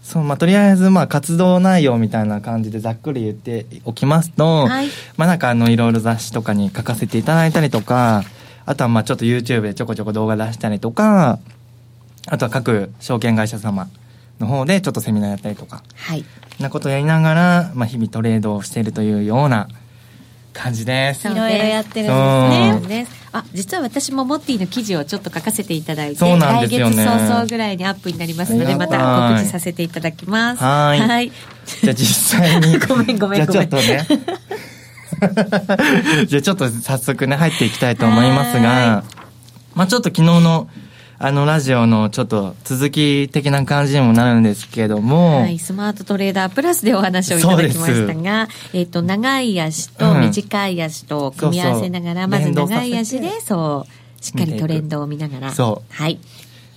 [0.03, 4.87] そうまあとりあえずまあ活動内容みたいな感じでざっくり言っておきますと、はい。
[5.17, 8.23] まあなんかあのいろいろ雑誌とかに書かせていただいたりとか
[8.65, 11.39] あとはまあちょっと YouTube でちょこちょこ動画出したりとか
[12.27, 13.89] あとは各証券会社様
[14.39, 16.25] の方でちょっとセミナーやったりとかはい。
[16.59, 19.67] なことをやりながら、まあ、日々トレードをしているというような
[20.53, 21.27] 感じです。
[21.27, 23.03] いろいろやってるんそうですね。
[23.03, 23.07] ね。
[23.31, 26.95] あ、実は私もモッティの記事をちょっと書かせていただいて、そうなんですよね。
[26.95, 30.63] 来月早々ぐらいにアップになりますので、また告知させていただきます。
[30.63, 30.99] はい。
[30.99, 31.31] はい。
[31.81, 34.07] じゃあ実際に ごめんごめんじゃあちょっとね。
[36.27, 39.03] じゃあちょっと早速ね入っていきたいと思いますが
[39.75, 40.67] まあちょっと昨日の
[41.19, 50.21] あのラジオのちょっと続き的な感じにもなるんですけども、はい、スマートトレーダープラスでお話をいただきましたが、えっ、と、長い足とうん。
[50.21, 52.67] 短い足と組み合わせながら、まずそうそう。
[52.67, 55.51] 連動させて長い足で、そう、しっかりトレンドを見ながら。
[55.51, 56.19] そうはい。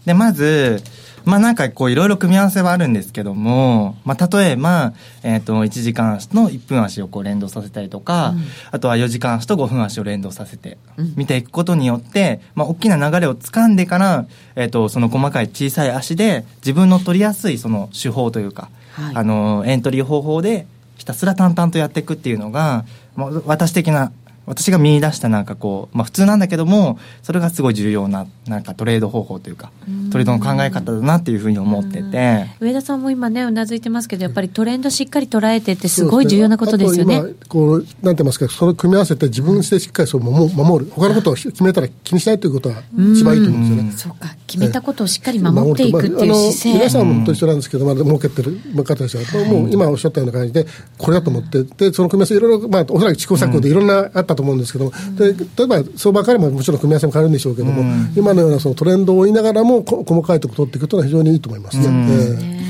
[0.05, 0.83] で、まず、
[1.27, 8.45] まあなんかこういろいろ組み合わせはあるんですけども、まあ例えば、えっ、と、1時間足の1分足をこう連動させたりとか、うん。
[8.71, 11.15] あとは4時間足と5分足を連動させてうん。
[11.17, 19.17] 見ていくことによって、まあ大きな流れを掴んでから、えっ、と、その細かい小さい足で自分の取りやすいその手法というか、はい。
[19.17, 22.85] あの、エントリー方法でひたすら淡々とやっていくっていうのが、
[23.17, 24.12] まあ私的な、
[24.47, 29.71] 私が見出したなんかこう、まあ普通なんだけども、それがすごい重要な、なんかトレード方法というか、
[30.11, 37.17] トレードの考え方だなっていうふうに思ってて、上田さんも今ね、うなずいてますけど、やっぱりトレンドしっかり捉えてってすごい重要なことですよね。
[37.17, 40.91] あと今こう、なんて言いますか、それを組み合わせて自分でしっかりそう守守る。
[40.95, 42.83] 他のことを決めたら気にしないということは
[43.13, 43.93] 一番いいと思うんですよね。
[43.93, 46.73] そうか、決めたことをしっかり守っていくっていう姿勢。
[46.73, 50.67] 皆さんも本当一緒なんですけど、まだ儲けてる方たちは、もう今おっしゃったような感じで、
[50.99, 57.83] これだと思って、で、その組み合わせいろいろ、まあ、おそらく試行錯誤でいろんなあったと思うんですけども、で、例えば相場からももちろん組み合わせも変わるんでしょうけども、
[58.14, 61.87] 今のようなそのトレンドを追いながらも、こ細かいところを取っていくというのは非常にいいと思いますね。
[61.87, 62.66] うんええね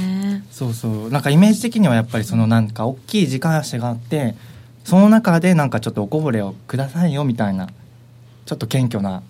[0.50, 1.11] そうそう。
[1.11, 4.35] なんかイメージ的にはやっぱりそのなんか大きい時間足があって、
[4.85, 7.68] その中でなんかちょっとおこぼれをくださいよみたいな、
[8.46, 9.22] ちょっと謙虚な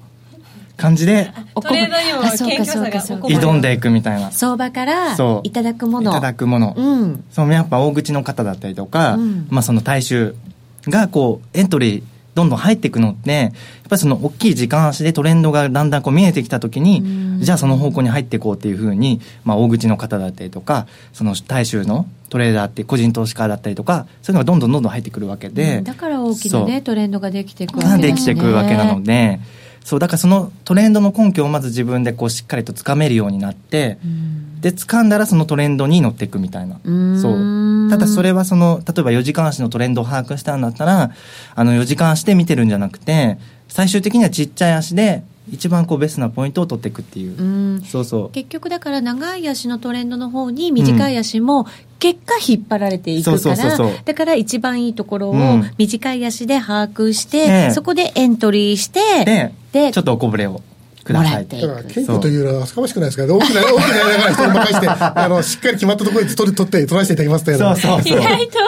[0.77, 2.91] 感じでおこトレードにも謙虚さが
[3.29, 4.31] 挑んでいくみたいな。
[4.31, 6.13] 相場からいただくもの。
[6.13, 6.75] いただくもの。
[6.77, 7.25] うん。
[7.33, 10.37] そのやっぱ大口の方だったりとか、うんまあその大衆
[10.87, 12.03] がこうエントリー
[12.37, 13.51] どんどん入っていくのって、やっ
[13.89, 28.19] ぱりその大きい時間足でトレンドがだんだんこう見えてきたときに、じゃあその方向に入っていこうっていうふうに、まあ大口の方だったりとか、その大衆のトレーダーって個人投資家だったりとか、そういうのがどんどんどんどん入ってくるわけで、だから大きなね、トレンドができていくわけでね。
[28.19, 29.41] きてくるわけなので、
[29.87, 33.99] そう、だからそのトレンドの根拠をまず自分でこうしっかりとつかめるようになって、
[34.61, 36.75] で、掴んだらそのトレンドに乗っていくみたいな。
[36.75, 37.89] んそう。
[37.89, 41.13] ただそれはその、例えば4時間足のトレンドを把握したんだったら、
[41.55, 45.23] あの4時間足で見てるんじゃなくて、最終的にはちっちゃい足で
[45.53, 47.41] 一番こうベストなポイントを取っていくっていう。
[47.41, 47.45] う
[47.77, 48.31] んそうそう。
[48.31, 51.67] 結局だから長い足のトレンドの方に短い足も
[51.99, 53.57] 結果引っ張られていくから
[54.05, 55.71] だから一番いいところをうん。
[55.79, 57.71] 短い足で把握して、ええ。
[57.73, 60.63] そこでエントリーしてで、でちょっとおこぼれを
[61.07, 68.19] くださいもらっていだから謙虚というのは厚かましくないですか大きな、大きなやりながら人に任して、あの、しっかり決まったところで取り、取って、取らせていただきますというそうそうそう。
[68.19, 68.59] 意外と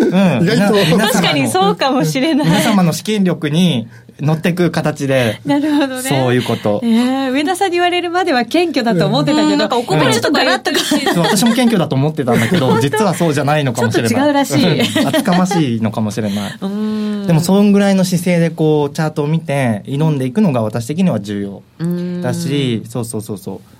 [0.00, 0.42] うん。
[0.42, 2.46] 意外と確かにそうかもしれない。
[2.46, 3.88] 皆様の資金力に
[4.20, 6.80] 乗っていく形で、 なるほどねそういうこと。
[6.82, 10.78] えー上田さんに言われるまでは謙虚だと思ってたけど、うんなんかおこぼれちょっとガラッとか
[11.22, 14.10] 私も謙虚だと思ってたんだけど、 実はそうじゃないのかもしれない。
[14.10, 16.54] ちょっと違うらしいうん厚かましいのかもしれない。
[16.60, 23.75] うんでも、そんぐらいの姿勢でこう、チャートを見て、挑んでいくのが私的には重要うんだし、そうそうそうそう。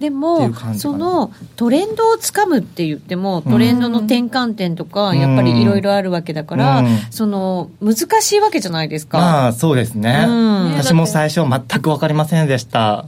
[0.00, 5.18] でもそのトレンドをつかむって言ってもトレンドの転換点とか、うん。
[5.18, 6.98] やっぱりいろいろあるわけだから、うん。
[7.10, 10.24] その難しいわけじゃないですか、まあ、そうですね。
[10.26, 10.74] うん。
[10.74, 13.06] 私も最初全くわかりませんでした。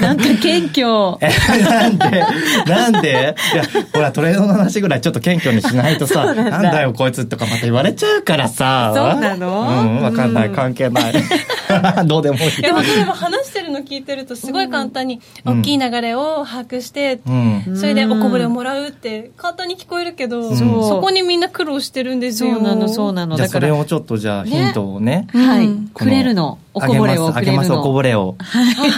[0.00, 1.18] なんか謙虚。
[1.20, 1.30] え、
[1.62, 2.24] なんで？
[2.66, 3.36] なんで？
[3.54, 6.82] いや、ほら、トレードの話ぐらいちょっと謙虚にしないとさ、なんだ。
[6.82, 8.92] よこいつとかまた言われちゃうからさ。
[8.94, 9.60] そうなの？
[9.60, 11.14] うん、わかんない、うん関係ない。
[12.06, 12.62] どうでもいい。
[12.62, 15.60] でも例えば話してるの聞いてるとすごい簡単にうん。
[15.60, 17.76] 大きい流れを把握して、うん。
[17.76, 20.88] それでおこぼれをもらうって簡単に聞こえるけど、そう。
[20.88, 22.54] そこにみんな苦労してるんですよ。
[22.54, 23.36] そうなのそうなの。
[23.36, 25.28] じゃあだからそれをちょっとじゃあヒントをね。
[25.32, 26.58] はい、うんくれるの。
[26.72, 28.36] おこぼれをくれるあげます、あげますおこぼのれを。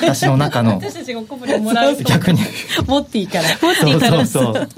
[0.03, 0.77] 私の中の。
[0.77, 2.03] 私たちがおこぼれをもらうと。
[2.05, 2.38] 逆に。
[2.87, 3.44] 持っていいから。
[3.44, 4.68] そうそうそう。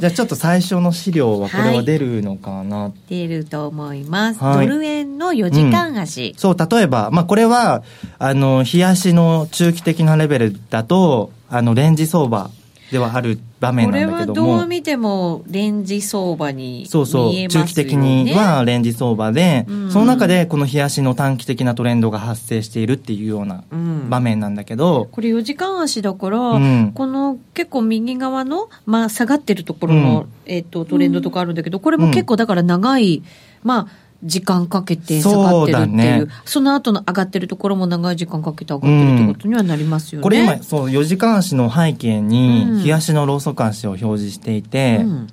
[0.00, 4.66] じゃあちょっと最初の資料はこれは出るのかな、出ると思います、はい。
[4.66, 7.82] ドル円の4時間足、そう、例えば、まあ、これは、
[8.18, 12.48] あの、冷やしの中期的なレベルだと、あの、レンジ相場
[12.92, 19.90] ではある場面これなんだけどはどうも、見てもレンジ相場にそうそう見えますよ、ね、中期的にはレンジ相場で、うん。
[19.90, 24.10] その中でこの冷やしの短期的なトレンドが発生しているっていうようなうん。
[24.10, 26.92] 場面なんだけど、これ4時間足だから、うん。
[26.92, 30.28] この結構右側の、まあ、下がってるところの、うん。
[30.46, 33.22] えっとトレンドとかあるんだけど、これも結構だから長い、
[33.64, 36.26] まあ、時間かけて下がってるっていう、ね。
[36.44, 40.22] その後の上がってるところも長い時間かけて上がってるってことにはなりますよね。
[40.22, 42.28] これ今、そう、4時間足の背景うん。
[42.28, 45.26] に、冷やしのローソク足を表示していて、うん。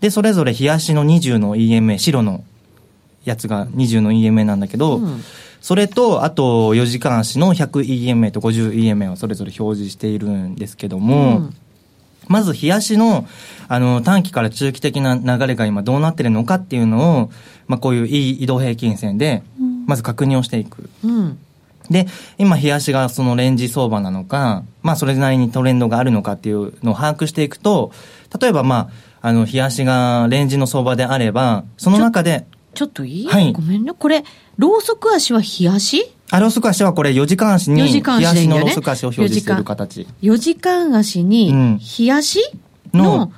[0.00, 2.44] で、それぞれ冷やしの20の EMA、白の
[3.24, 5.22] やつが20の EMA なんだけど、うん。
[5.60, 11.54] それと、あと4時間足の 100EMA と 50EMA をそれぞれ表示しているんですけども、うん
[12.30, 13.26] まず、冷やしの、
[13.66, 17.30] あの、短期から中期的な流れが今どうなってるのかっていうのを、
[17.66, 19.42] まあ、こういういい移動平均線で、
[19.86, 20.88] まず確認をしていく。
[21.04, 21.38] うん。
[21.90, 22.06] で、
[22.38, 27.90] 今、冷やしがそのレンジ相場なのか、まあ、それなりにトレンドがあるのかっていうのを把握していくと、
[28.40, 28.90] 例えば、ま
[29.22, 33.52] あ、あの、冷やしがレンジの相場であれば、その中で、ちょっといい、はい。
[33.52, 33.92] ごめんね。
[33.92, 34.22] これ、
[34.56, 42.40] ローソク足は冷やしあローソク足はこれ4時間足に、4時間冷やしのローソク足を表示している形 ?4 時間足にうん、冷やし
[42.92, 43.32] のの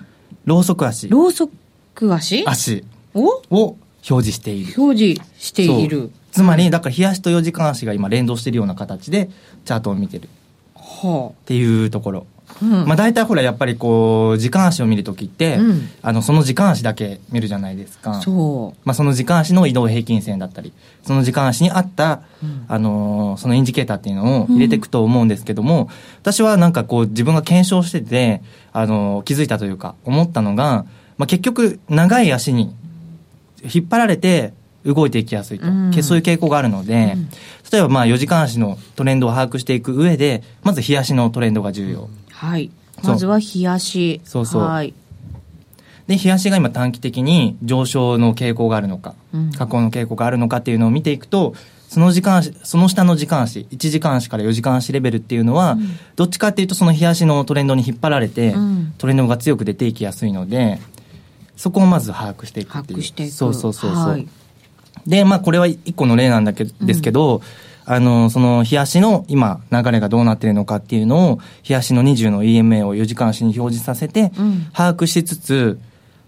[0.44, 1.48] ローソク足、ローソ
[1.94, 2.44] ク足？
[2.46, 2.85] 足。
[3.14, 3.76] をを
[4.09, 4.74] 表示している。
[4.76, 6.11] 表示している。
[6.33, 9.31] つまり、だから冷やしと4時間足が今連動しているような形で、
[9.64, 10.28] チャートを見てる。
[10.74, 12.26] はっていうところ。
[12.61, 12.65] あ。
[12.65, 18.21] うんまあ大体ほら、やっぱりこう、時間足を見るときって、うんあの、その時間足だけ見るじゃないですか。
[18.23, 25.88] そまあその時間足の移動平均線だったり、その時間足に合った、うんあのーそのインジケーターっていうのを入れていくと思うんですけども、
[26.21, 30.85] 私はなんかこう自分が検証してて、あのー気づいたというか、思ったのが、
[31.19, 32.75] まあ結局、長い足に
[33.62, 34.53] 引っ張られて
[34.85, 35.67] 動いていきやすいと。
[35.67, 37.29] うんけそういう傾向があるので、うん
[37.73, 42.11] 例えばまあ4時間足のトレンドを把握していく上で、まず日足のトレンドが重要。
[42.42, 42.46] う。
[42.46, 42.70] はい。
[43.02, 44.20] まずは冷やし。
[44.24, 44.94] そうそうはい。
[46.07, 51.55] で、日足が今短期的に上昇の傾向があるのか、うん下降の傾向があるのかっていうのを見ていくと、
[51.88, 60.78] その時間足、その下の時間足、1時間足から4時間足レベルっていうのは、うんどっちかっていうとその日足のトレンドに引っ張られて、うんトレンドが強く出ていきやすいので、
[61.57, 62.98] そこをまず把握していく把っていう。
[63.00, 63.33] 握していく。
[63.33, 64.09] そうそうそうそう。
[64.09, 64.28] はい
[65.07, 67.42] で、まあこれは一個の例なんだけど、ですけど、
[67.85, 75.79] あの、その、日足の今、流れがどうなってるのかっていうのを、日足の20の EMA を4時間足に表示させて、うん把握しつつ、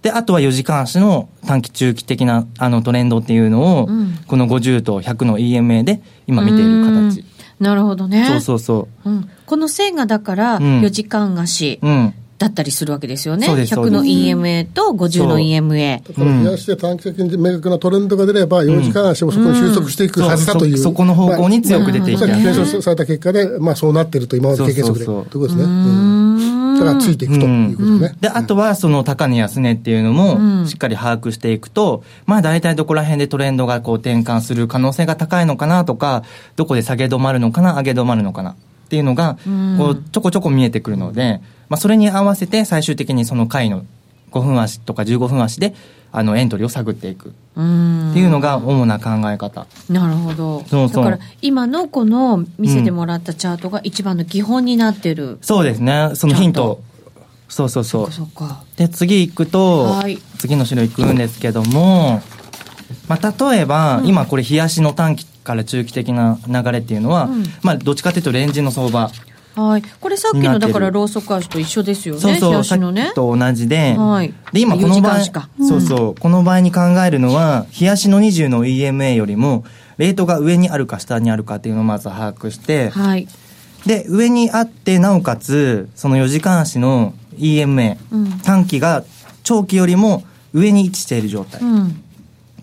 [0.02, 7.20] で、あとは4時間足の短期中期的なあのトレンドっていうのを、うんこの50と100の EMA で今見ている形。
[7.20, 8.26] うんなるほどね。
[8.26, 11.86] そうそうそうん、この線がだからうん4時間足う。
[11.86, 12.14] うん。
[12.36, 13.46] だったりするわけですよね。
[13.46, 14.02] そうですそう100です。
[14.02, 16.02] の EMA と50の EMA。
[16.02, 25.64] だから冷やして短期的に明確なトレンドが出れば、4時間足もそこに収束していくはずだという、そうそそこの方向に強く出ていきさっやすいき検証された結果で、まあ、そうなってると、今まで経験則で、ということですね。
[25.64, 26.78] うん。
[26.78, 28.14] だからついていくということね。
[28.20, 36.24] で、あとはその高値安値っていうのもしっかり把握していくと、まあ大体どこら辺でトレンドがこう転換する可能性が高いのかなとか、
[36.56, 38.54] どこで下げ止まるのかな、上げ止まるのかなっ
[38.88, 39.38] ていうのが、
[39.78, 43.84] こうちょこちょこ見えてくるので、まあそれに合わせて最終的にその回の
[44.30, 45.74] 5分足とか15分足で、
[46.10, 49.66] あのエントリーを探っていくうんっていうのが主な考え方。
[49.88, 50.64] なるほど。
[50.66, 55.38] そうそうだから今のこの見せてもらったチャートが一番の基本になってる。
[55.42, 56.80] そうですね、そのヒント。
[57.48, 58.12] そうそうそう。
[58.12, 58.64] そっか。
[58.76, 62.20] で次行くと、はい次の資料行くんですけども、
[63.08, 69.10] まあ、例えば、今これ冷やしの短期から中期的な流れっていうのは、うんまあ、どっちかというとレンジの相場、
[69.56, 69.82] はい。
[69.82, 72.20] これさっきのだからローソク足と一緒ですよね。
[72.20, 73.12] そうそうさ冷やしのね。
[73.14, 79.64] と同じで、はいで今この4時場合間しかそうそうこの場合に考えるのは冷やしの20の EMA よりも
[79.98, 83.28] レートが上にあるか下にあるかっていうのをまず把握して、はい。
[83.86, 89.04] で上にあってなおかつその4時間足の EMA、うん短期が
[89.42, 91.86] 長期よりも上に位置している状態、うん。
[91.88, 91.90] っ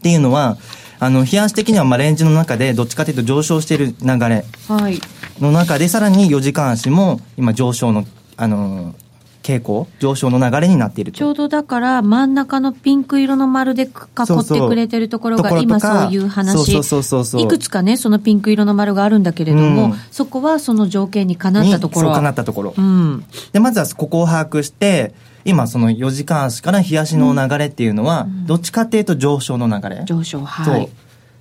[0.02, 0.58] ていうのは、
[1.04, 5.02] あの、冷やし的にはまあレンジの中でどっちかというと上昇している流れはい。
[5.40, 8.06] の中で、さらに4時間足も今上昇の、
[8.38, 8.94] あの、
[9.42, 11.18] 傾向、上昇の流れになっていると。
[11.18, 22.74] ちょうどだから真ん中のピンク色の丸で囲ってくれてるところが今そういう話そうそうそうそういくつかねそのピンク色の丸があるんだけれども、うんそこはその条件にかなったところにそう、かなったところ。
[22.78, 25.14] うんで、まずはここを把握して、
[25.46, 30.04] 今その4時間足から冷やしの流れっていうのは、どっちかっていうと上昇の流れ。
[30.06, 30.46] 上昇そう。
[30.46, 30.90] はい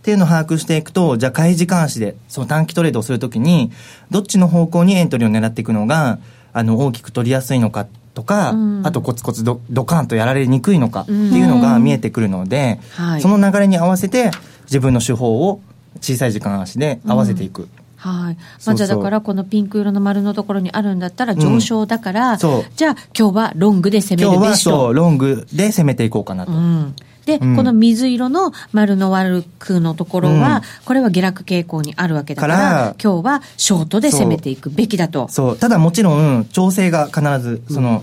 [0.01, 3.71] っていうのを把握していくと、じゃあ、開時間足で、その短期トレードをするときに、
[4.11, 6.19] どっちの方向にエントリーを狙っていくのが、
[6.53, 14.31] あの、大きく取りやすいのかとか、うんあとコツコツドドカンとやられにくいのかっていうのが見えてくるので、はいその流れに合わせて、
[14.65, 15.61] 自分の手法を
[16.01, 17.69] 小さい時間足で合わせていく。
[17.97, 18.37] はい。
[18.65, 24.71] まあ、じゃあだからこのピンク色の丸のところにあるんだったら上昇だから、そうじゃあ今日はロングで攻め今日るべしと。
[24.71, 26.53] はそう、ロングで攻めていこうかなと。
[26.53, 26.95] うん、
[27.27, 27.57] で、うん。
[27.57, 30.63] この水色の丸の悪くのところは、うん。
[30.85, 35.29] これは下落傾向にあるわけだから今日はショートで攻めていくべきだと。
[35.29, 35.57] そう。
[35.57, 38.03] ただもちろん、調整が必ず、その、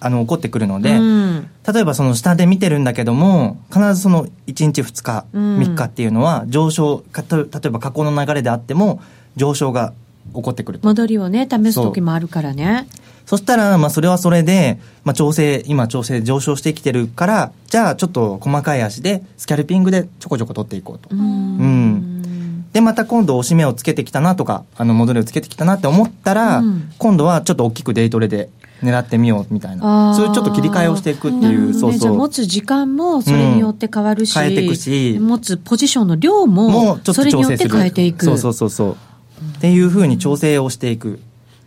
[0.00, 1.50] あの、起こってくるので、うん。
[1.72, 5.58] 例えばその下で見てるんだけども、必ずその1日2日、うん。
[5.58, 7.22] 3日っていうのは上昇、例
[7.66, 9.00] えば過去の流れであっても
[9.36, 9.92] 上昇が
[10.34, 10.86] 起こってくると。
[10.88, 12.86] 戻りをね試す時もあるからね。
[13.26, 21.14] そしたら、まあそれはそれで、まあ調整、今調整上昇してきてるから、じゃあちょっと細かい足で、スキャルピングでちょこちょこ取っていこうと。
[21.14, 28.48] うんで、また今度押し目をつけてきたなとか、あの戻りをつけてきたなって思ったら、うん今度はちょっと大きくデイトレで
[28.82, 30.12] 狙ってみようみたいあな。
[30.12, 31.98] ーそういうちょっと切り替えをしていくっていう、ねそうそう。
[32.00, 37.68] じゃあ持つ時間もそれによって変わるし、うん変えていくし持つポジションの量ももそれによって。
[37.68, 38.24] 変えていく。
[38.24, 38.96] そうそうそうそう。
[39.58, 41.20] っていうふうに調整をしていく。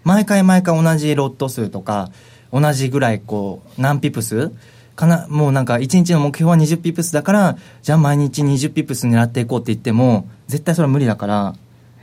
[0.03, 2.11] 毎回毎回同じロット数とか、
[2.51, 4.51] 同じぐらいこう、何ピプス？
[4.95, 11.55] かな、もうなんか1日の目標は20ピプスだから、じゃあ毎日20ピプス狙っていこうって言っても、絶対それは無理だから、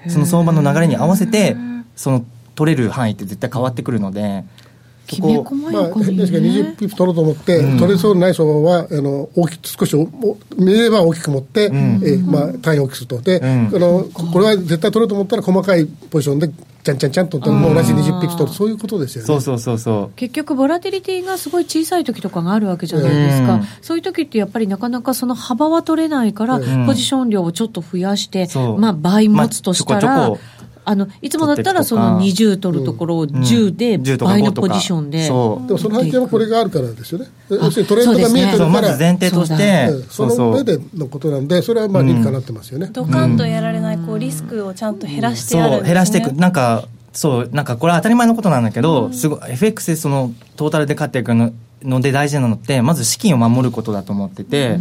[0.08, 1.56] その相場の流れに合わせて、
[1.94, 4.69] その取れる範囲って絶対変わってくるので、そ
[5.10, 6.22] きめこ細まあ、やかにね。
[6.22, 11.72] 確かに20ピップ取ろうと思って、取れそうにない相場はあの大きく少しおお見れば大きく持って、ん。
[11.72, 13.20] えーまあ、単位を大きくすると。
[13.20, 13.66] で、うん。
[13.74, 16.50] あのこれは絶対取ろうと思ったら細かいポジションで
[16.82, 18.56] ちゃんちゃんちゃんと取ってもう同じ20ピップ取る。
[18.56, 19.26] そういうことですよね。
[19.26, 20.16] そうそうそうそう。
[20.16, 23.62] 結局ボラティリティがすごい小さい時とかがあるわけじゃないですか、うん。
[23.82, 26.86] そういう時ってやっぱりなかなかその幅は取れないから、ん。
[26.86, 28.48] ポジション量をちょっと増やして、
[28.78, 30.59] まあ倍持つとしたら、まあちょこちょこ
[30.90, 35.66] あのいつもだったらその20取るところを10で10とか5とか倍のポジションで、そう。
[35.68, 37.28] でもその背景はこれがあるからですよね。
[37.48, 39.62] 要するにトレンドが見えてそうるから、まず前提として。
[39.62, 40.50] ええ、そそうそう。
[40.50, 42.90] の上でのことなんで、それはまあ理にかなってますよね。
[42.92, 45.86] ドカンとやられないこうリスクをちゃんと減らしてやるんです、ね、そう。
[45.86, 46.32] 減らしていく。
[46.32, 47.48] なんかそう。
[47.52, 51.52] なんかこれは当たり前のことなんだけど、すごい FX でそのトータルで勝っていくの
[51.84, 54.80] ので大事なのってまず資金を守ることだと思ってて、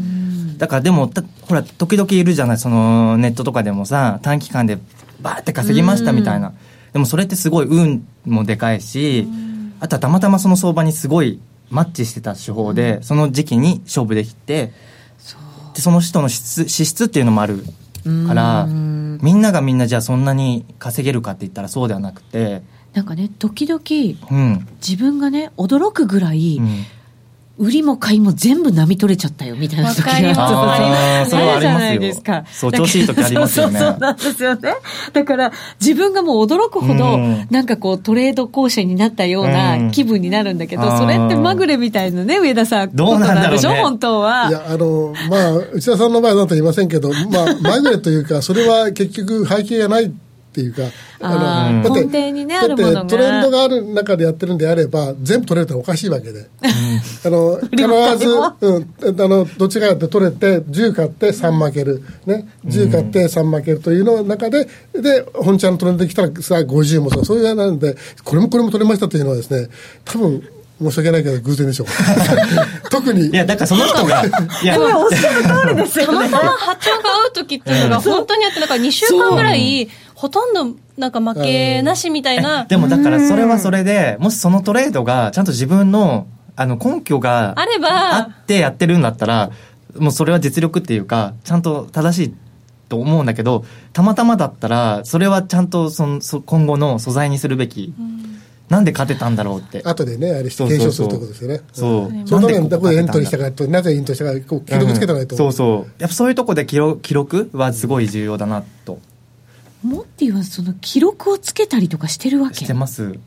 [0.59, 4.77] だからでもたほら時々いるじゃないそのネットとかでもさ短期間で
[5.21, 6.53] バーって稼ぎましたみたいな、
[6.93, 9.27] でもそれってすごい運もでかいし、
[9.79, 11.39] あとはたまたまその相場にすごい
[11.69, 14.71] マッチしてた手法で、その時期に勝負できて
[15.73, 17.63] でその人の質資質っていうのもある
[18.27, 22.61] からみんながみんなじゃあそんなに稼げるかって言ったらそうではなくて。
[22.93, 23.81] なんかね時々
[24.31, 26.85] うん、自分がね驚くぐらい、うん
[27.59, 30.11] 売りも買いも全部波取れちゃったよみたいな時が。
[30.11, 30.39] わかります。
[30.39, 32.45] あーそれはありじゃないですか。
[32.47, 33.79] そう調子いい時ありますよね。
[33.79, 34.73] そうそうそうなんですよね
[35.13, 37.47] だから自分がもう驚くほど、うん。
[37.51, 44.49] なんかこうトレード講師になったような気分になるんだけど、うんそれってまぐれみたいなね上田さんどうなんでしょ本当は。
[44.49, 50.11] いや、あの、まあ、内田さんの場合はなんと言いませんけど、まあ、まぐれというか、それは結局背景がない
[50.49, 50.81] っていうか、
[51.21, 56.47] あーだって根底にねだってあるものがトレンドがある中でやってるんであれば、全部取れるっておかしいわけで。
[57.23, 57.77] あの、必
[58.17, 58.27] ず、
[58.61, 62.03] うん、あの、どっちかやって取れて、10買って3負ける。
[62.25, 62.49] ね。
[62.65, 69.69] 10買って3負けるというの中で、で、本ちゃんのトレンドできたらさ、50もそう、そういうのなんで、これもこれも取れましたというのはですね、
[70.03, 70.43] 多分、
[70.81, 71.87] 申し訳ないけど偶然でしょう。
[72.89, 73.27] 特に。
[73.27, 74.23] いやだからその人が
[74.63, 79.89] いやおっしゃる通りですよたまたま波長が合う時っていうのが本当にあって、なんか2週間ぐらい、
[80.19, 87.87] ほとんどなんか負けなしみたいな、でもだからそれはそれでもしそのトレードがちゃんと自分のあの根拠があれば。
[88.17, 89.51] あってやってるんだったら
[89.97, 92.35] もうそれは実力っていうかちゃんと正しい
[92.89, 93.63] と思うんだけど
[93.93, 97.93] たまたまだったらそれはちゃんとそのそ今後の素材にするべき、
[98.67, 99.81] なんで勝てたんだろうって。
[99.85, 100.77] 後でね、あれしてそうそう。
[100.77, 101.61] 検証すそうるということですよね。
[101.71, 102.13] そう。
[102.13, 105.37] うんそのためにどこでエントリーしたかかと、なぜエントリーしたか、こう記録つけてないと。
[105.37, 106.01] そうそう。
[106.01, 108.99] やっぱそういうとこで記録記録はすごい重要だなと
[109.83, 112.55] モッティはその記録をつけたりとかしてるわけ？
[112.55, 113.19] してます。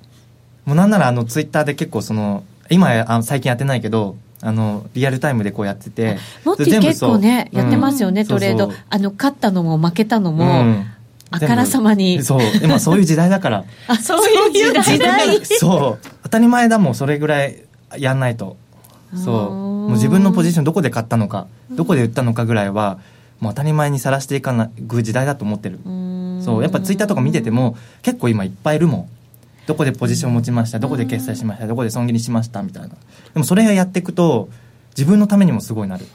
[0.64, 6.18] もうなんならあのツイッターで結構その今あ最近やってないけどあのリアルタイムでこうやってて。
[6.44, 8.26] モッティ結構ね、やってますよね、うん。
[8.26, 8.72] トレード。
[8.90, 10.86] あの、勝ったのも負けたのうも、ん。
[11.30, 12.22] あからさまに。
[12.22, 12.59] そう。
[12.59, 13.64] でもそういう時代だから。
[13.86, 15.40] あ、そういう時代？
[15.46, 16.07] そう。
[16.24, 17.62] 当たり前だもんそれぐらい
[17.96, 18.57] やんないと。
[19.14, 19.50] そう。
[19.53, 22.98] もう自分のポジションどこで買ったのかどこで売ったのかぐらいは
[23.40, 24.70] もう当たり前にさらしていかない
[25.03, 25.78] 時代だと思ってる
[26.45, 29.09] そうやっぱツイッターとか見てても結構今いっぱいいるもん。
[29.66, 32.88] どこでポジション持ちましたどこで決済しましたどこで損切りしましたみたいな。
[32.88, 32.95] で
[33.36, 34.49] もそれやっていくと
[34.97, 36.07] 自分のためにもすごいなる。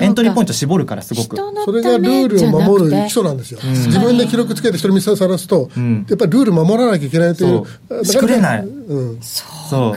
[0.00, 1.36] エントリーポイント絞るからすごく。
[1.64, 6.06] それがルールを守る基礎なんですよ、ん自分で記録つけて人に見せさらすと、うん。
[6.08, 7.56] やっぱりルール守らなきゃいけないとい
[8.00, 8.60] う作れない。
[8.64, 9.96] うん、そ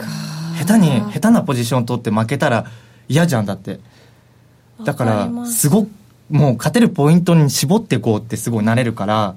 [0.58, 2.66] 下手に下手なポジション取って負けたら
[3.08, 3.80] 嫌じゃんだって。
[4.82, 5.88] だからすごく
[6.30, 9.36] もう勝てるポイントに絞っていこうってすごいなれるから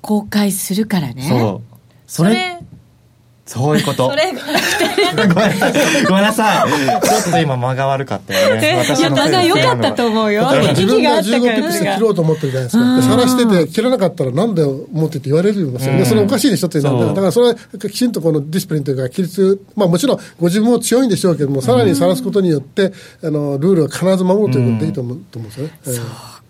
[0.00, 1.22] 公開するからね。
[1.22, 1.76] そう
[2.06, 2.58] それ
[3.50, 4.08] そういうこと。
[4.08, 6.04] それが、ごめんなさい。
[6.06, 6.70] ごめんなさい。
[7.02, 8.78] ちょっと今間が悪かったよね。
[8.86, 9.16] 私いや、の。
[9.16, 10.42] 間が良かったと思うよ。
[10.42, 11.54] だから自分が息があった15から。
[11.56, 12.96] ピックス切ろうと思ってるじゃないですか。
[12.96, 17.08] でさらしてて、切らなかったらなんで思ってって言われるんですよそれおかしいでしょっていうのは、そう。
[17.08, 22.92] だからそれはきちんとこのディスプリンというか、規律、まあもちろんご自分も強いんでしょうけども、さらにさらすことによって、
[23.24, 25.72] あの、ルールは必ず守るということでいいと思うと思うんですよね。
[25.88, 26.40] ええ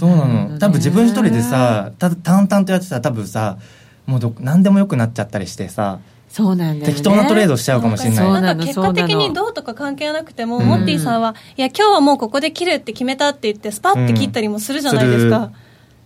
[0.00, 0.58] そうなの。
[0.58, 3.58] 多分自分一人でさた淡々とやってたら多分さ
[4.06, 5.98] もうど何でもよくなっちゃったりしてさ
[6.30, 6.86] そうなんだよね。
[6.86, 8.40] 適当なトレードしちゃうかもしれない。
[8.40, 15.38] なんか結果的にどうとか関係なくても、モッティさんは、いや、今日はもうここで切るって決めたって言って、スパッて切ったりもするじゃないですか。
[15.38, 15.52] うん。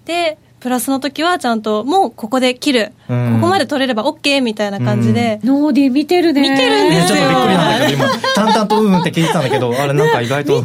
[0.07, 2.93] で、プラスの時はちゃんと、もうここで切る。
[3.11, 3.35] うん。
[3.35, 6.41] ここまで取れれば OK みたいな感じで、ノーディー見てるね。
[6.41, 7.19] 見てるんですよ。
[7.19, 10.63] ちょっとびっくりなんだけど今淡々とうんって聞いてたんだけどあれなんか意外と。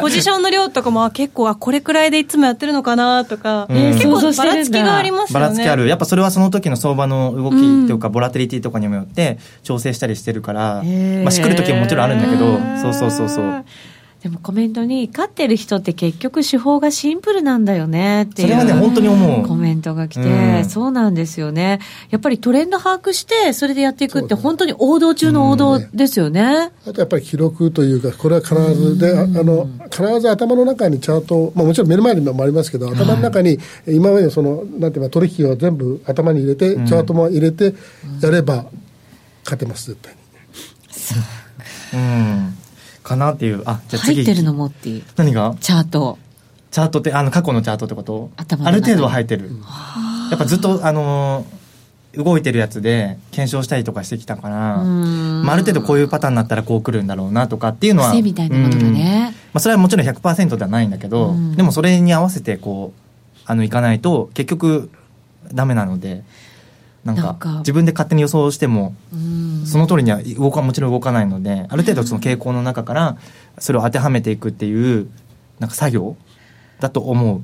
[0.00, 3.76] ポジションの量とかも、あ結構、あ、これくらいでいつもやってるのかなとか、うん。
[3.94, 5.46] 結構ばらつきがありますよね。
[5.46, 5.88] ばらつきある。
[5.88, 10.84] やっぱそれはその時の相場の動きっていうか、ボラテリティとかにもよって調整したりしてるから、
[11.24, 13.64] まあ、しくる時ももちろんあるんだけどそうそうそうそう
[14.26, 18.48] でもコメントに、勝ってる人って結局手法がシンプルなんだよねっていう。
[18.48, 21.78] それはね本当に思うコメントが来て、うんそうなんですよね。
[22.10, 26.72] やっぱりトレンド把握して、それでやっていくって本当に王道中の王道ですよね。
[26.88, 37.74] あとやっぱり記録というか、これは必ずで、ああの必ず頭の中にチャートを、まあ、もちろん目の前にもありますけど、頭の中に今までその、なんていうか、取引を全部頭に入れて、チャートも入れて
[38.20, 38.66] やれば、
[39.44, 40.18] 勝てます、絶対に。
[41.94, 42.65] うん
[43.06, 43.62] かなっていう。
[43.66, 44.16] あじゃあ次。
[44.16, 45.04] 入ってるのもっていう。
[45.16, 45.54] 何が？
[45.60, 46.18] チャート。
[46.70, 48.30] チャートってあの過去のチャートってこと？
[48.36, 49.50] 頭ある程度は入ってる。
[50.30, 51.66] やっぱずっとあのー
[52.16, 55.42] 動いてるやつで検証したりとかしてきたから、ん。
[55.44, 59.26] まあ、ある程度こういうパターンになったらこう来るんだろうなとかっていうのは癖みたいなものがね。
[59.28, 59.34] うん。
[59.34, 61.54] まあ、それはもちろん100%ではないんだけど、うん。
[61.56, 64.90] でもそれに合わせてこうあのいかないと結局
[65.52, 66.24] ダメなので
[67.06, 73.16] なんか自分で勝手に予想してもうんその通りには動かもちろん動かないのである程度その傾向の中から
[73.58, 75.08] それを当てはめていくっていう
[75.58, 76.16] なんか作業
[76.80, 77.42] だと思う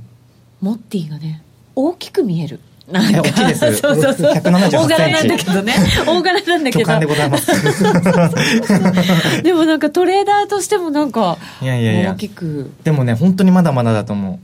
[0.63, 1.43] モッティがね、
[1.75, 2.61] 大きく見える。
[2.89, 4.33] なんいや大きいです そうそうそう。
[4.33, 5.75] 178大柄なんだけどね。
[6.07, 7.13] 大柄なんだけ巨漢でど。
[7.13, 7.51] ございます
[9.43, 12.71] でもなんかトレーダーとしてもなんか、いやいやいや大きく。
[12.85, 14.39] でもね本当にまだまだだと思う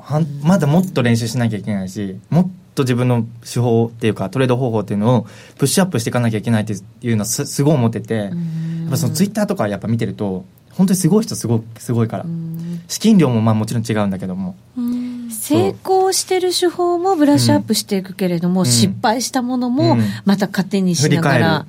[0.00, 5.26] はんまだもっと練習しなきゃいけないしもっと自分の手法っていうかトレード方法っていうのを
[5.58, 8.30] プッシュアップしていかなきゃいけないっていうのはすすごい思っててやっ
[8.90, 12.26] ぱそのツイッターとかやっぱ見てると本当にすごい人すごすごいから。
[12.88, 14.56] 資金量もまあもちろん違うんだけども。
[15.30, 18.66] 成功してる手法もブラッシュアップしていくけれども、うん。
[18.66, 20.02] 失敗したものもうん。
[20.24, 21.66] また糧にしながら、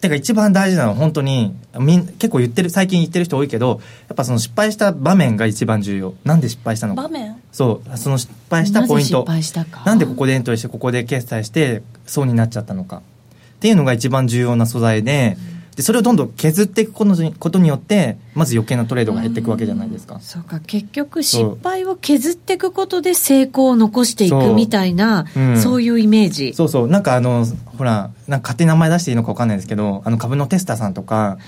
[0.00, 6.14] てか一番大事なのは本当にみん結構言ってる最近言ってる人多いけどやっぱその失敗した場面が一番重要。
[6.24, 7.02] なんで失敗したのか。
[7.02, 7.37] 場面？
[7.58, 9.26] そうその失敗したポイント。
[9.84, 12.98] なんでここでエントリーしてここで決済してそうになっちゃったのか。
[12.98, 15.36] っていうのが一番重要な素材で,、
[15.74, 20.60] でそれをどんどん削っていくことによってまず余計なトレードが減っていくわけじゃないですか、そうか。
[20.60, 25.26] 結局失敗を削っていくことで成功を残していくそうみたいな
[25.60, 25.84] そう,、うん。
[25.84, 26.54] いうイメージ。
[26.54, 26.86] そうそう。
[26.88, 27.44] なんかあの
[27.76, 31.38] ほらなんか勝手に名前出していいのか分かんないですけどあの株のテスターさんとか、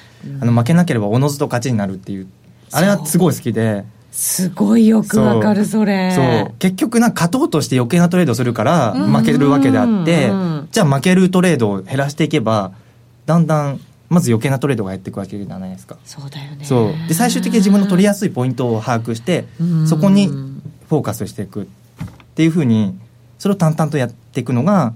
[0.40, 2.26] あの負けなければおのずと勝ちになるっていう。
[2.72, 6.12] あれはすごい好きですごいよくわかるそれ。
[6.14, 6.54] そう。
[6.58, 10.68] 結局な勝とうとして余計なトレードをするから負けるわけであってうん。
[10.70, 12.72] じゃあ負けるトレードを減らしていけば
[13.26, 15.96] だんだんまず余計なトレードが減っていくわけじゃないですか。
[16.04, 16.64] そうだよね。
[16.64, 17.08] そう。
[17.08, 19.86] で最終的に自分の取りやすいポイントを把握してうん。
[19.86, 21.66] そこにフォーカスしていくっ
[22.34, 22.98] ていうふうに
[23.38, 24.92] それを淡々とやっていくのが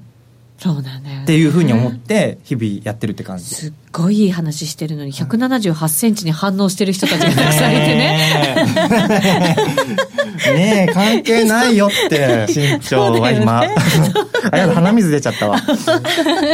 [0.59, 1.23] そうなんだよね。
[1.25, 3.45] っていうふうに思って日々やってるって感じ。
[3.45, 8.19] すっごいいい話してるのに178センチに反応してる人たちがたくさんいてね。
[10.55, 13.63] ねえ関係ないよって身長は今、
[14.51, 15.61] あやだ鼻水出ちゃったわ。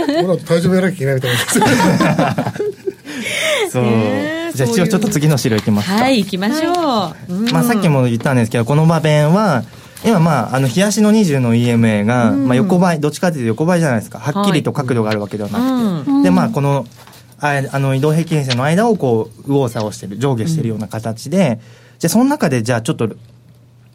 [0.08, 1.30] 俺ら体重もやらなきゃいけないみたい。
[1.30, 2.54] な
[3.70, 9.64] そう、ねえじゃあ一応ちょっと次の資料いきますか、はい行きましょう、うんまあ、さっきも言ったんですけどこの場面は
[10.04, 14.18] 今まああの冷やしの20の EMA が、まあ、横ばいどっちかというと横ばいじゃないですか。
[14.18, 16.86] はっきりと角度があるわけではなくて、うでまあこの
[17.38, 21.60] ああの移動平均線の間をこう右往左往してる上下してるような形で、
[21.98, 23.08] じゃあその中でじゃあちょっと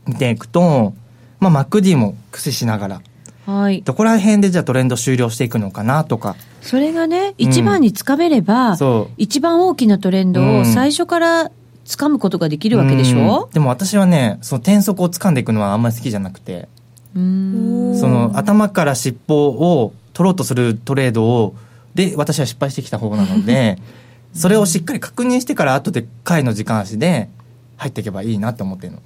[0.05, 0.93] 見ていくと、
[1.39, 3.01] まあ、MacD も駆使しながら
[3.45, 3.83] はい。
[3.83, 6.35] どこら辺でじゃあトレンド終了していくのかなとか。
[6.61, 9.13] それがね一番につかめれば、そう。
[9.17, 11.51] 一番大きなトレンドを最初から
[11.85, 13.43] 掴むことができるわけでしょ？
[13.45, 13.51] うん。
[13.51, 16.67] でも私はねその転速を掴んでいくのはあんまり好きじゃなくて。
[17.15, 17.97] うん。
[17.99, 21.55] その頭から尻尾を取ろうとするトレードを
[21.93, 23.79] で私は失敗してきた方なので
[24.33, 27.29] それをしっかり確認してから後で回の時間足で
[27.77, 28.99] 入っていけばいいなって思ってるの。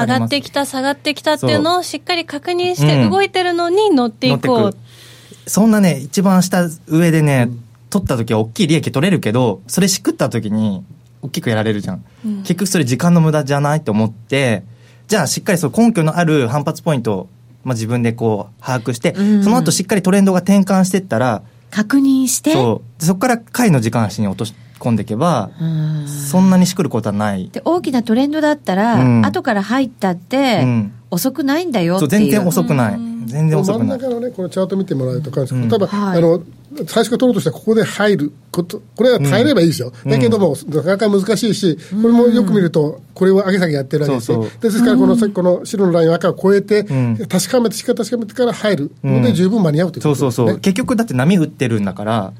[0.00, 3.10] 上がってきた下がってきたっていうのをしっかり確認してうん。
[3.10, 4.60] 動いてるのに乗っていこう。
[4.60, 5.50] 乗ってく。
[5.50, 7.48] そんなね一番下上でね、
[7.90, 10.84] 取った時は大きい利益取れるけどそれしくった時に
[11.22, 12.04] 大きくやられるじゃん、
[12.42, 14.64] 結局それ時間の無駄じゃないと思って
[15.08, 17.28] じゃあしっかりそう根拠のある反発ポイントを、
[17.64, 19.42] まあ、自分でこう把握して、うん。
[19.42, 22.52] その後しっかりトレンドが転換していったら確認して。
[22.52, 23.00] そう。
[23.00, 27.48] でそこから回の時間足に落とし込んでいけば、うんそんなにしくることはない。
[27.48, 29.24] で大きなトレンドだったら、うん。
[29.24, 30.92] 後から入ったって、うん。
[31.10, 32.10] 遅くないんだよっていう。
[32.10, 33.98] そう全然遅くない、全然遅真くない。
[33.98, 35.70] ん中のね、このチャート見てもらうと分かるんですけど、うん。
[35.70, 36.18] 例えば、はい。
[36.18, 36.42] あの、
[36.86, 39.92] 最初から取ろうとしたらここで入ること、これは耐えればいいですよ。
[40.06, 44.42] だけども、なかなか難しいし、これもよく見ると、これを上げ下げやってるわけですよ。
[44.42, 44.60] そうそう。
[44.60, 47.16] でですから、この、この白のラインを赤を越えて、ん。
[47.26, 48.90] 確かめて、しっかり確かめてから入る。
[49.02, 50.52] ので、十分間に合うというそうそうことですね。
[50.52, 52.32] そう、結局だって波打ってるんだから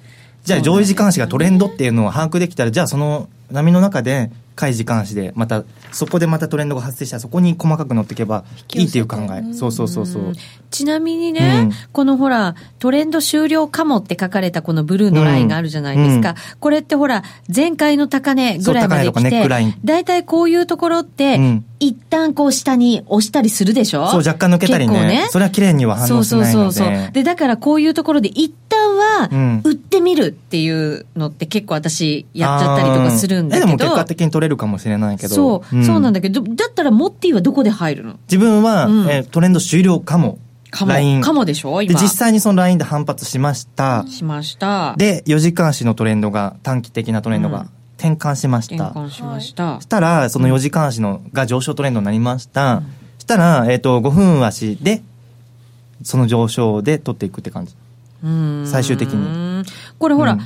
[0.45, 8.45] じゃあ上位時間足がトレンドっていうのを把握できたらじゃあその波の中で下位時間足でまたそこでまたトレンドが発生したらそこに細かく乗っていけば
[8.75, 9.55] いいっていう考え。
[9.55, 10.33] そうそうそうそう。
[10.71, 11.73] ちなみにね、うん。
[11.93, 16.31] このほら、トレンド終了かもって書かれたこのブルーのラインがあるじゃないですか。
[16.31, 16.35] うん。
[16.59, 17.23] これってほら、
[17.55, 20.05] 前回の高値ぐらいまで来てネックライン、だい。
[20.05, 21.65] たいこういうところって、うん。
[21.81, 24.09] 一旦こう下に押したりするでしょ？
[24.09, 24.99] そう若干抜けたりね。
[24.99, 26.53] 結構それは綺麗には反応しないので。
[26.53, 27.13] そうそうそうそう。
[27.13, 33.67] で、だからこういうところで一旦はうん、売ってみるっていうのって結構私やっちゃったりとかするんだけど。
[33.67, 35.35] でも結果的に取れるかもしれないけど。
[35.35, 38.17] そう、そうなんだけど、だったらモッティはどこで入るの？
[38.27, 40.39] 自分は、うんえートレンド終了かも。
[40.71, 40.93] かも。
[40.93, 41.21] ライン。
[41.21, 41.79] かもでしょ？
[41.81, 42.01] で今。
[42.01, 44.05] 実際にそのラインで反発しました。
[44.09, 44.95] しました。
[44.97, 47.69] で4時間足のトレンドが短期的なトレンドがうん。
[47.99, 49.75] 転換しまし転た、換しました。
[49.77, 49.81] そ。
[49.81, 52.83] したら、その4時間足のが上昇トレンドになりました。
[53.17, 55.03] そしたら、えっ、と、5分足で、
[56.05, 57.75] その上昇で取っていくって感じ。
[58.71, 59.65] 最終的に。
[59.99, 60.41] これほら、うん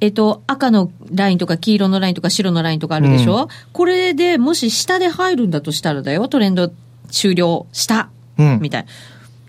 [0.00, 6.70] えっと、赤のラインとか黄色のラインとか白のラインとかあるでしょ、これでもし下で入るんだとしたらだよ、トレンド
[7.10, 8.58] 終了した、うん。
[8.60, 8.88] みたいな。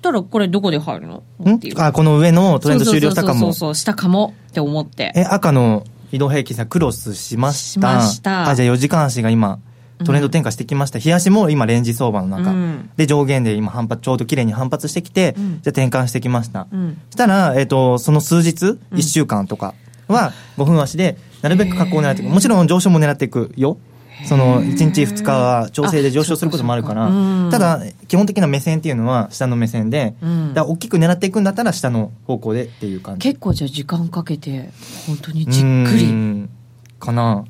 [0.01, 1.23] たらこれどこで入るの？
[1.45, 1.55] ん？
[1.55, 3.75] っていうあ、この上のトレンド終了したかもそうそう。
[3.75, 5.11] したかもって思って。
[5.15, 8.01] え、赤の移動平均線クロスしました。
[8.07, 9.59] しあ、じゃあ4時間足が今、
[10.05, 10.99] トレンド転換してきました。
[10.99, 12.51] 日足も今レンジ相場の中。
[12.51, 16.67] うんで、上限で今反発、ちょうど綺麗に反発してきて、んじゃあ転換してきました。
[16.71, 19.73] うんそしたら、えっ、と、その数日、1週間とか
[20.07, 22.31] は、5分足で、なるべく格好を狙っていく。
[22.31, 23.77] もちろん上昇も狙っていくよ。
[24.25, 27.09] その1日2日は調整で上昇することもあるから。
[27.51, 30.53] ただ基本的な目線っていうのは下の目線で、うん。
[30.53, 33.29] だから大きく狙っていくんだったら下の方向でっていう感じ。
[33.29, 34.69] 結構じゃあ時間かけて
[35.05, 36.49] 本当にじっくうりん
[36.99, 37.45] かな。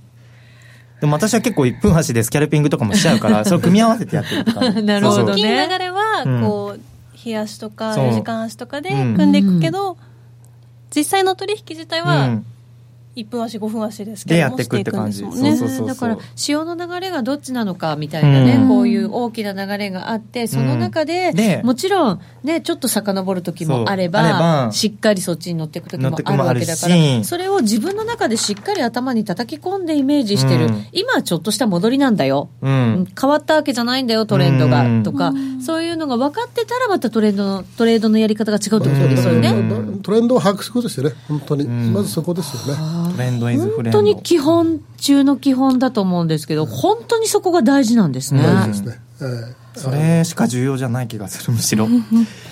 [1.00, 4.84] でも私は結構1分足でスキャルピングとかもしちゃうから それを組み合わせてやってるって感じ。
[4.84, 5.26] なるほどね。
[5.26, 5.36] そうそう。
[5.38, 6.80] 金流れはうんこう
[7.14, 8.10] 日足とかそう。
[8.10, 9.16] 4時間足とかでうん。
[9.16, 9.98] 組んでいくけど、
[10.96, 12.26] 実際の取引自体は
[13.18, 15.58] 1分足5分足ですけでやっていくって感じですもんね。
[15.58, 18.68] そうそうそうだから潮の流れがどっちなのかみたいなね、うん。
[18.70, 30.86] こういう大きな流れがあってその中で,、でもちろんねちょっと遡る時もあればそうあればしっかりそっちに乗っていく時もあるわけだからそれを自分の中でしっかり頭に叩き込んでイメージしてる、うん。
[30.92, 33.08] 今はちょっとした戻りなんだよ、うん。
[33.20, 35.04] 変わったわけじゃないんだよトレンドが、うん。
[35.04, 35.34] とか、
[35.66, 41.94] そういうのが分かってたらまたトレンドのトレードのやり方が違うってことですよね、うんトレンドを把握することですよね、本当に、ん。
[41.94, 43.07] まずそこですよね。
[43.12, 43.92] トレンドイズフレンド。
[43.92, 48.44] 本当に基本中の基本だと思うんですけど、本当にそこが大事なんですね。
[48.44, 49.02] 大事ですね。
[49.22, 49.68] ええ。
[49.78, 51.88] それしか重要じゃない気がするむしろ。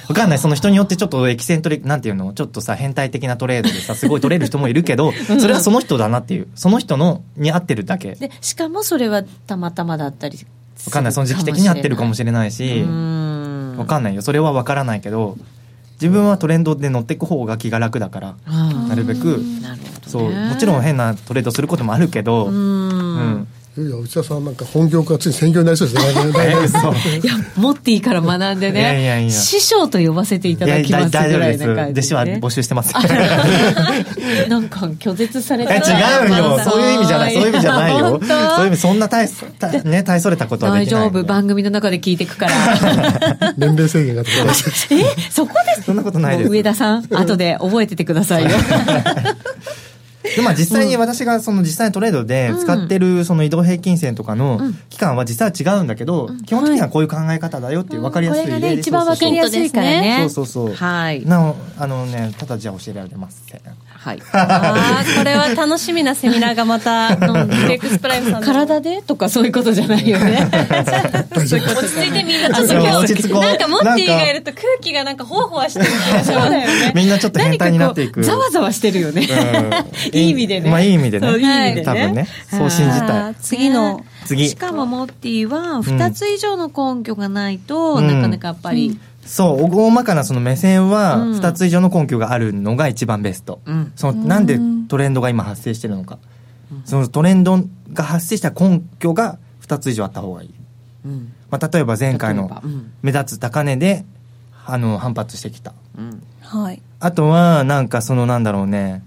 [0.08, 0.40] わかんない。
[0.40, 6.48] その人によってちょっとエキセントリなんていうのちょっとさ変態的なトレードでさすごい取れる人もいるけどそれはその人だなっていう。
[6.56, 8.14] その人のに合ってるだけ。
[8.16, 10.52] で、しかもそれはたまたまだったりする
[10.86, 11.14] わかんない。
[11.14, 12.64] その時期的に合ってるかもしれないし。
[12.64, 13.80] れない。
[13.80, 14.22] わかんないよ。
[14.22, 15.38] それはわからないけど
[15.96, 20.32] 自分はトレンドで乗っていく方が気が楽だからうんなるべくなるほそう。
[20.32, 22.50] もちろん変なトレードすることもあるけどう。
[22.50, 23.48] うんん
[23.78, 27.20] いや内田さんなんか本業からついに専業になりそうですね。
[27.22, 28.80] いや、持っていいから学んでね。
[28.80, 29.30] いやいやいや。
[29.30, 32.16] 師匠と呼ばせていただきます大丈夫ぐらいな感です。
[32.16, 32.38] 弟子は。
[32.38, 32.94] 募集してます。
[34.48, 36.60] なんか拒絶されえた違うよ。
[36.64, 37.34] そういう意味じゃない。
[37.34, 38.22] そういう意味じゃないよ。
[38.56, 39.30] そういう意味そんな大
[39.84, 41.24] ね大それたことはで大きないんで丈夫。
[41.26, 43.54] 番組の中で聞いていくから。
[43.58, 44.26] 年齢制限がえ？
[45.30, 45.88] そこです。
[45.88, 46.50] そんなことないです。
[46.50, 48.52] 上田さん後で覚えててくださいよ
[50.36, 54.60] でまあ実際に私がその実際のトレードで使ってるその移動平均線とかの
[54.90, 60.28] 期間は実際は違うんだけど、基本的にはこういう考え方だよっていう分かりやすいこれが例でね一番分かりやすいからね。
[60.30, 60.76] そうそうそう。
[60.76, 61.26] はい。
[61.26, 63.44] なおあのねただじゃ教えられてます
[64.06, 64.22] はい。
[64.34, 67.22] ああこれは楽しみなセミナーがまたフ
[67.68, 68.46] レックスプライムさんの。
[68.46, 70.48] 体でとかそういうことじゃないよね。
[71.36, 73.42] 落ち着いてみんなちょっと今落ち着こう。
[73.42, 75.86] 日なんかモッティがいると空気がなんかほわほわしてる。
[75.86, 78.22] 気がしますよねみんなちょっと変態になっていく。
[78.22, 79.28] 何かこうざわざわしてるよね、
[80.14, 80.20] うん。
[80.20, 80.70] いい意味でね。
[80.70, 81.28] まあいい意味でね。
[81.28, 81.84] そういい意味でね。
[81.84, 82.28] 多分ね。
[82.52, 83.36] そう信じたい。
[83.42, 84.06] 次の。
[84.26, 84.50] 次。
[84.50, 88.08] しかもモッティは2つ以上の根拠がないと、うん。
[88.08, 91.40] なかなかやっぱり、そう大まかなその目線はうん。
[91.40, 93.92] 2つ以上の根拠があるのが一番ベスト、うん。
[93.96, 96.20] そのなんでトレンドが今発生してるのか、
[96.86, 97.60] そのトレンド
[97.94, 100.54] が発生した根拠が2つ以上あった方がいい、
[101.06, 101.34] うん。
[101.50, 102.62] まあ、例えば前回の
[103.02, 104.06] 目立つ高値で
[104.66, 105.74] あの反発してきた。
[105.98, 106.24] うん。
[106.42, 106.82] はい。
[107.00, 109.04] あとはなんかそのなんだろうね。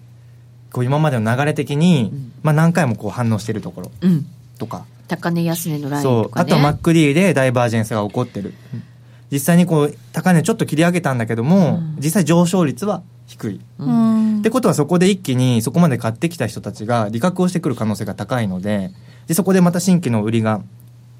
[0.72, 2.32] こう今までの流れ的に、うん。
[2.42, 4.26] まあ、何回もこう反応してるところうん。
[4.58, 4.84] とか。
[5.06, 6.22] 高値安値のラインそう。
[6.24, 8.52] とかねあとは MacD でダイバージェンスが起こってる
[9.30, 11.96] 実際にこう高値ちょっと切り上げたんだけども、うん。
[11.98, 14.36] 実際上昇率は低い、ううん。
[14.36, 18.92] んってことはそこで一気にそこまで買ってきた人たちが利確をしてくる可能性が高いので
[19.26, 20.62] でそこでまた新規の売りが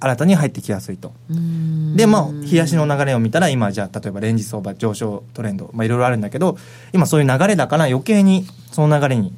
[0.00, 1.12] 新たに入ってきやすいと。
[1.30, 1.96] うん。
[1.96, 6.56] でまあ冷やしの流れを見たら今じゃあ例えばレンジ相場上昇トレンドまあいろいろあるんだけど
[6.92, 9.34] 今そういう流れだから余計にその流れに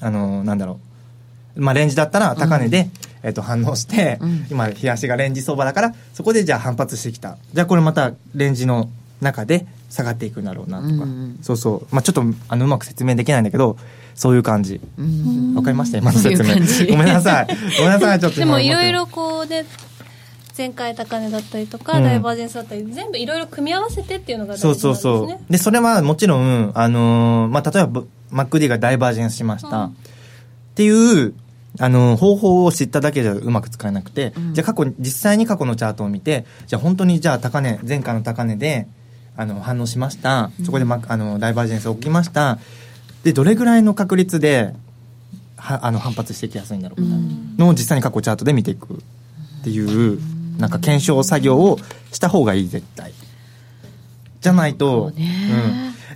[0.00, 0.80] あのなんだろ
[1.54, 1.60] う。
[1.60, 2.88] まあレンジだったら高値で、
[3.22, 4.46] えっと反応して、うん。
[4.50, 7.38] 今冷やしがレンジ相場だからそこでじゃあ反発してきた。
[7.52, 11.94] じゃあこれまたレンジの中で下がっていくんだろうなとか、うんそうそう。
[11.94, 13.76] まあちょっとあのうまく説明できないんだけど
[14.14, 14.80] そういう感じ。
[14.98, 15.54] うん。
[15.54, 15.98] わかりました？
[15.98, 16.54] 今の説明。
[16.90, 17.46] ごめんなさい。
[17.78, 18.20] ごめんなさい。
[18.20, 19.64] ちょっとで今もいろいろこうね
[20.58, 22.04] 前回高値だったりとか、うん。
[22.04, 25.38] ダイバージェンスだったり全部いろいろ組み合わせてっていうのが大そう事そうなんですね。
[25.38, 25.52] そう。
[25.52, 28.02] で、それはもちろん、あのーまあ、例えば、
[28.32, 29.76] MacD がダイバージェンスしました。
[29.78, 29.90] うん。
[29.90, 29.92] っ
[30.74, 31.34] ていう、
[31.78, 38.86] あのー方法を知っただけじゃうまく使えなくて、うんじゃあ過去、実際に過去のチャートを見て、じゃあ本当にじゃあ高値、前回の高値で、
[39.36, 40.50] あの、反応しました。
[40.64, 42.58] そこで、ま、あの、ダイバージェンス起きました。
[43.24, 44.74] で、どれぐらいの確率で、
[45.56, 47.16] は、あの、反発してきやすいんだろうな、
[47.56, 50.20] のを実際に過去チャートで見ていくっていう、
[50.58, 51.78] なんか検証作業を
[52.10, 53.12] した方がいい、絶対。
[54.42, 55.22] じゃないと、うん、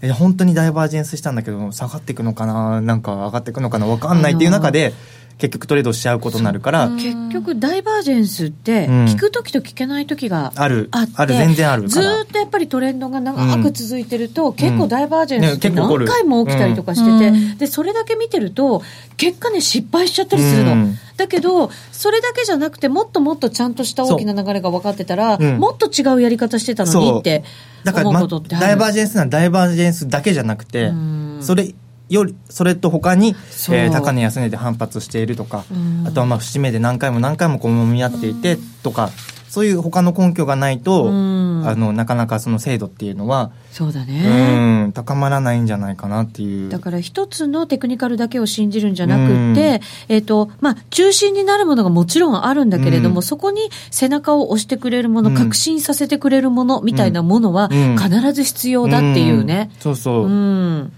[0.03, 4.93] え本当にダイバージェンスしたんだけど下がっていくのかななんか上がっていくのかな分かんないっていう中で
[5.39, 9.05] 結局トレードしちゃうことになるから、結局ダイバージェンスってうん。
[9.05, 10.89] 聞く時と聞けない時がある。
[10.93, 11.35] あってある。
[11.35, 12.17] 全然あるずから。
[12.21, 17.59] ーっとやっぱりトレンドが長く続いてると、結構ダイバージェンスねって何回も起きたりとかしてて、うん。
[17.59, 18.83] でそれだけ見てると
[19.19, 20.99] 結果ね失敗しちゃったりするの、うん。
[21.19, 25.59] だけどそれだけじゃなくてもっともっとちゃんとした大きな流れが分かってたら、うん。
[25.59, 27.45] もっと違うやり方してたのにって
[27.85, 28.13] 思う。
[28.15, 31.39] まことってあるダイバージェンスならダイバージェンスだけじゃなくてうん。
[31.43, 31.75] それ
[32.09, 33.29] よりそれと他に、
[33.71, 35.65] えー高値安値で反発しているとか、
[36.07, 39.11] あとはまあ節目で何回も何回もこう揉み合っていてとか、
[39.57, 41.67] そういう他の根拠がないと、うん。
[41.67, 44.87] あのなかなかその精度っていうのは、そうだうね。
[44.89, 46.69] ん高まらないんじゃないかなっていう。
[46.69, 53.23] だから一つのテクニカルだけを信じるんじゃなくって、えっ、と、まあ、中心になるものがもちろんあるんだけれども、うん。
[53.23, 55.37] そこに背中を押してくれるもの、うん。
[55.37, 57.97] 確信させてくれるものみたいなものはうん。
[57.97, 59.71] 必ず必要だっていうね。
[59.75, 59.81] ん。
[59.81, 60.93] そうそう、うん。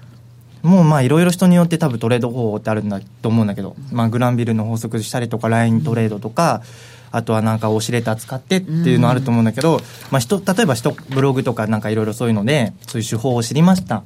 [0.62, 6.62] もうまあいろいろ人によって多分トレード方法ってあるんだと思うんだけど、まあ、グランビルの法則したりとかライントレードとか、
[7.10, 9.80] あとはなんかオシレーター使ってっていうのあると思うんだけど、
[10.10, 14.02] まあ、人例えば人ブログとかなんかいろいろそういうのでそういう手法を知りました、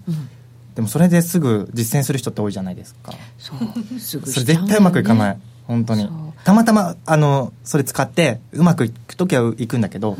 [0.74, 3.12] でもそれですぐ実践する人って多いじゃないですか。
[3.38, 3.98] そう。
[3.98, 5.38] すぐそれ絶対うまくいかない、い。
[5.66, 6.08] 本当に。
[6.44, 10.16] たまたまあのそれ使ってうまくいく時はいくんだけど、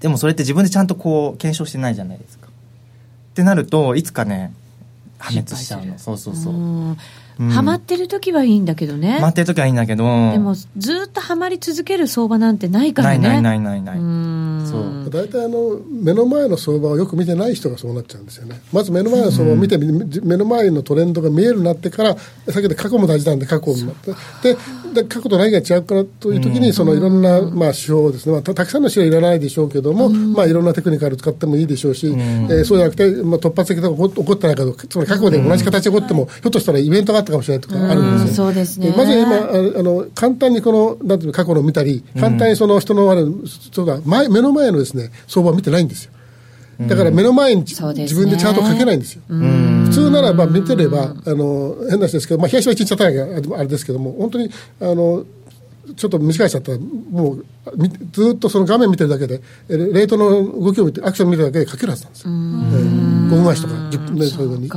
[0.00, 2.48] でもそれって自分でちゃんとこう検証してないじゃないですか。
[2.48, 2.50] っ
[3.34, 4.52] てなるといつかね
[5.18, 5.98] 破滅しちゃうの。
[5.98, 6.96] そうそうそう、うん。
[7.40, 7.48] うん。
[7.50, 9.18] ハマってる時はいいんだけどね。
[9.20, 10.04] 待ってる時はいいんだけど。
[10.32, 13.18] でも、ずっとハマり続ける相場なんてないからね。
[13.18, 15.10] ないないないないない、うんそう。
[15.10, 18.60] 大体あの目の前の相場をよく見てない人がそうなっちゃうんですよね。
[18.72, 22.16] まず目の前の相場を見て、目の前のトレンドが見えるようになってから
[22.48, 24.12] 先ほど過去も大事なんで過去を見って
[24.42, 24.58] で
[24.94, 38.92] で過去と何が違うかという時に、そのいろんな、まあ、手法をですね、まあ、たたくさんの種類いらないでしょうけども、まあ、いろんなテクニカル使ってもいいでしょうし、えーそうじゃなくて、まあ、突発的なことが起こってないかどうかつまり過去で同じ形で起こっても、ひょっとしたらイベントがあったかもしれないとかあるんですよ、そうですね。
[38.96, 43.22] まず今ああの簡単にこのなんていうの過去のを見たり簡単にその人のあれ
[43.72, 46.12] そうだ前目の前のですね相場を見てないんですよ。
[46.80, 47.66] だから目の前に、ね。
[47.66, 49.22] 自分でチャートをかけないんですよ。
[49.28, 54.50] 普通ならば見てればあの変な話ですけど、まあ、東は一日経たないからあれですけども本当に
[54.80, 55.24] あの
[55.96, 57.44] ちょっと短いしちゃったらもう
[57.76, 64.70] みずっとその画面見てるだけでえレートの動きを見てアクション見てるだけで書けるはずなんですよ、えー5分足とか10分でそういうふうに、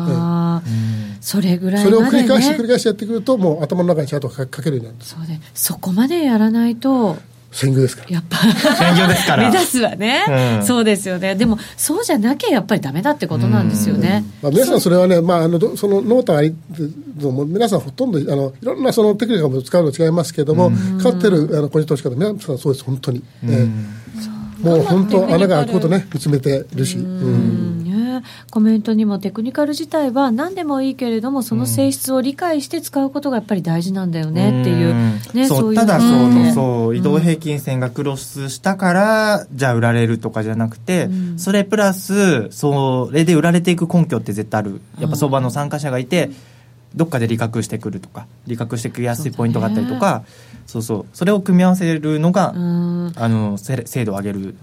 [1.22, 7.18] それぐらいそれを繰り返して繰ねり返してやってくるともう頭の中にチャートを書けるようになるそうでそこまでやらないと
[7.52, 8.12] 専業ですから。
[8.12, 8.38] やっぱ。
[8.38, 9.49] 専業ですから。
[9.49, 10.66] 目指すはね、うん。
[10.66, 11.36] そうですよね。
[11.36, 16.56] でもそうじゃなきゃやっぱりダメだってことなんですよね、まあ、皆さんそれはね、まあ、あのどその濃淡あり
[17.20, 24.02] のも皆さんほとんどあのいろんなそのテクニカルも使うの違いますけども、勝ってるあの個人投資家の皆さんそうです本当に、えー
[24.62, 27.06] もう本当穴が開くことね見つめてるし、うん。
[27.06, 27.81] うん
[28.22, 34.94] ね、コメントにもテクニカル自体は何でもいいけれどもその性質を理解して使うことがやっぱり大事なんだよねっていう、
[35.34, 44.82] ね、そういうただそのねうそう移動平均線がクロスしたからじゃあ売られるとかじゃなくて、それプラスそれで売られていく根拠って絶対ある。
[45.00, 46.30] やっぱ相場の参加者がいて、
[46.96, 50.24] どっかで利確してくるとか利確してきやすいポイントがあったりとか
[50.66, 53.14] そう,、そうそれを組み合わせるのが、うん。
[53.16, 54.56] あのせ精度を上げる。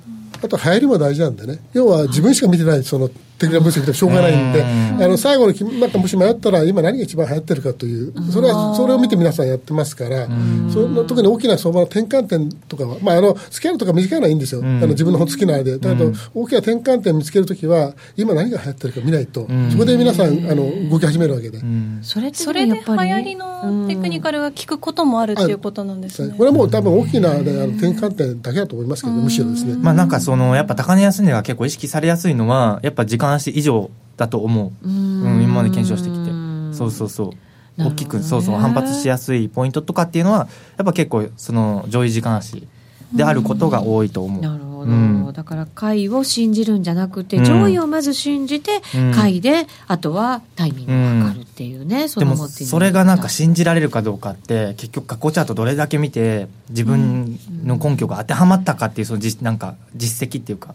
[0.43, 1.59] あと流行りも大事なんでね。
[1.73, 10.27] 要は自分しか見てないそのテクニカル分析でもしょうがないんで、あの最後にきなんかもし迷ったら今何が一番流行ってるかというそれはそれを見て皆さんやってますから、
[10.73, 15.79] その特に大きな相場の転換点とかは、まあ、あのスキャルとか短いのはいいんですよ、あの自分の好きなあれで。
[15.79, 21.61] だけど、大きな転換点見つけるときは今何が流行ってるか見ないと、そこで皆さんあの動き始めるわけで。
[22.03, 26.35] それってそれで流やっぱり行りのテクニカルが効くこともあるっていうことなんですね。
[26.37, 29.75] これはもう多分大きな、ね、あの転換点だけだと思いますけど、むしろですね。
[29.75, 36.31] まあなんかそのやっぱ高値安値が結構意識されやすいのはやっぱ時間足以上だと思う、うん、今まで検証してきて。
[36.73, 37.31] そうそうそう。
[37.79, 42.67] 大きくそうそう反発しやすいポイントとかっていうのはやっぱ結構その上位時間足
[43.13, 45.33] であることが多いと思う、なるほど、うん。
[45.33, 47.45] だから買いを信じるんじゃなくて、うん。
[47.45, 49.13] 上位をまず信じて、うん。
[49.15, 60.75] 買いであとはタイミングを測るっていうね、そでもそれがなんか信じられるかどうかって結局過去チャートどれだけ見て自分の根拠が当てはまったかっていうその実なんか実績っていうか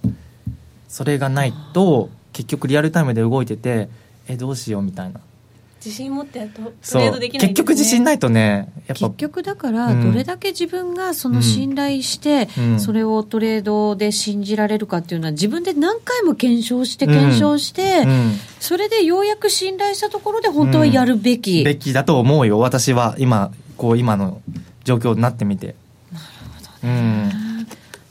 [0.87, 3.87] それがないと結局リアルタイムで動いてて
[4.27, 5.21] えどうしようみたいな。
[5.85, 9.09] 自信持ってやるとトそうレードできない結局自信ないとねやっぱ。
[9.09, 10.11] 結局だから、うん。
[10.11, 12.79] どれだけ自分がその信頼して、うん。
[12.79, 18.31] それをトレードで信じられるかっていうのは自分で何回も検証して検証して、うん。
[18.61, 22.59] それでようやく信頼したところで本当はやるべき、べきだと思うよ。
[22.59, 24.41] 私は今こう今の
[24.85, 25.75] 状況になってみて。
[26.13, 26.25] なる
[26.81, 27.33] ほどね、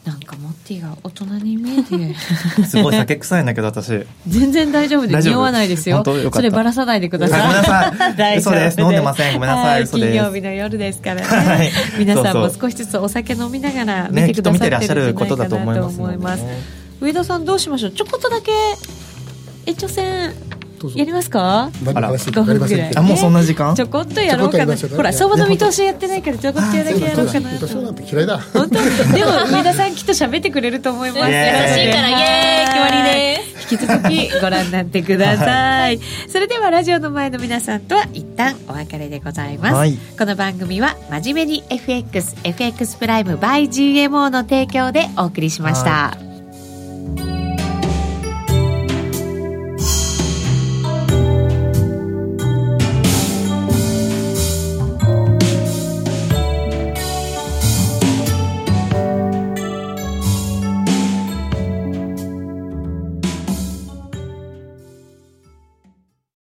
[0.05, 0.37] なんか
[0.73, 1.95] ティが大人に見えて。
[1.95, 4.05] うん、すごい酒臭いんだけど私。
[4.27, 5.35] 全然大丈夫で大丈夫？
[5.35, 6.03] 匂わないですよ。
[6.05, 7.41] そればらさないでください。
[7.41, 8.17] ごめんなさい。
[8.17, 8.55] 大丈夫。
[8.55, 8.81] 嘘です。
[8.81, 9.35] 飲んでません。
[9.35, 9.87] ごめんなさい。
[9.87, 11.71] 金曜日の夜ですからね、 はい。
[11.99, 16.43] 皆さんも少しずつお酒飲みながら見ねてくださってるんじゃないかなと思います。
[16.43, 16.63] ね
[17.01, 17.91] 上田さんどうしましょう？
[17.91, 18.53] ちょこっとだけ。
[19.67, 20.33] 延長戦
[20.95, 21.71] やりますか？
[21.95, 22.97] あら5分ぐらい。
[22.97, 23.75] あもうそんな時間？
[23.75, 24.77] ちょこっとやろうかな。
[24.77, 28.39] ほら相場の見通しやってないからちょこっとだけやろうかな私なんて嫌いだ。
[28.39, 28.75] 本当？
[28.75, 31.21] でも上田さんきっと喋ってくれると思います。
[31.23, 36.01] よろしいからイエーイ決まりです引き続きご覧になってください。
[36.29, 39.97] それではラジオの前の皆さんとは一旦お別れでございます。
[40.19, 46.17] この番組は真面目に FXFX プライム by GMO の提供でお送りしました、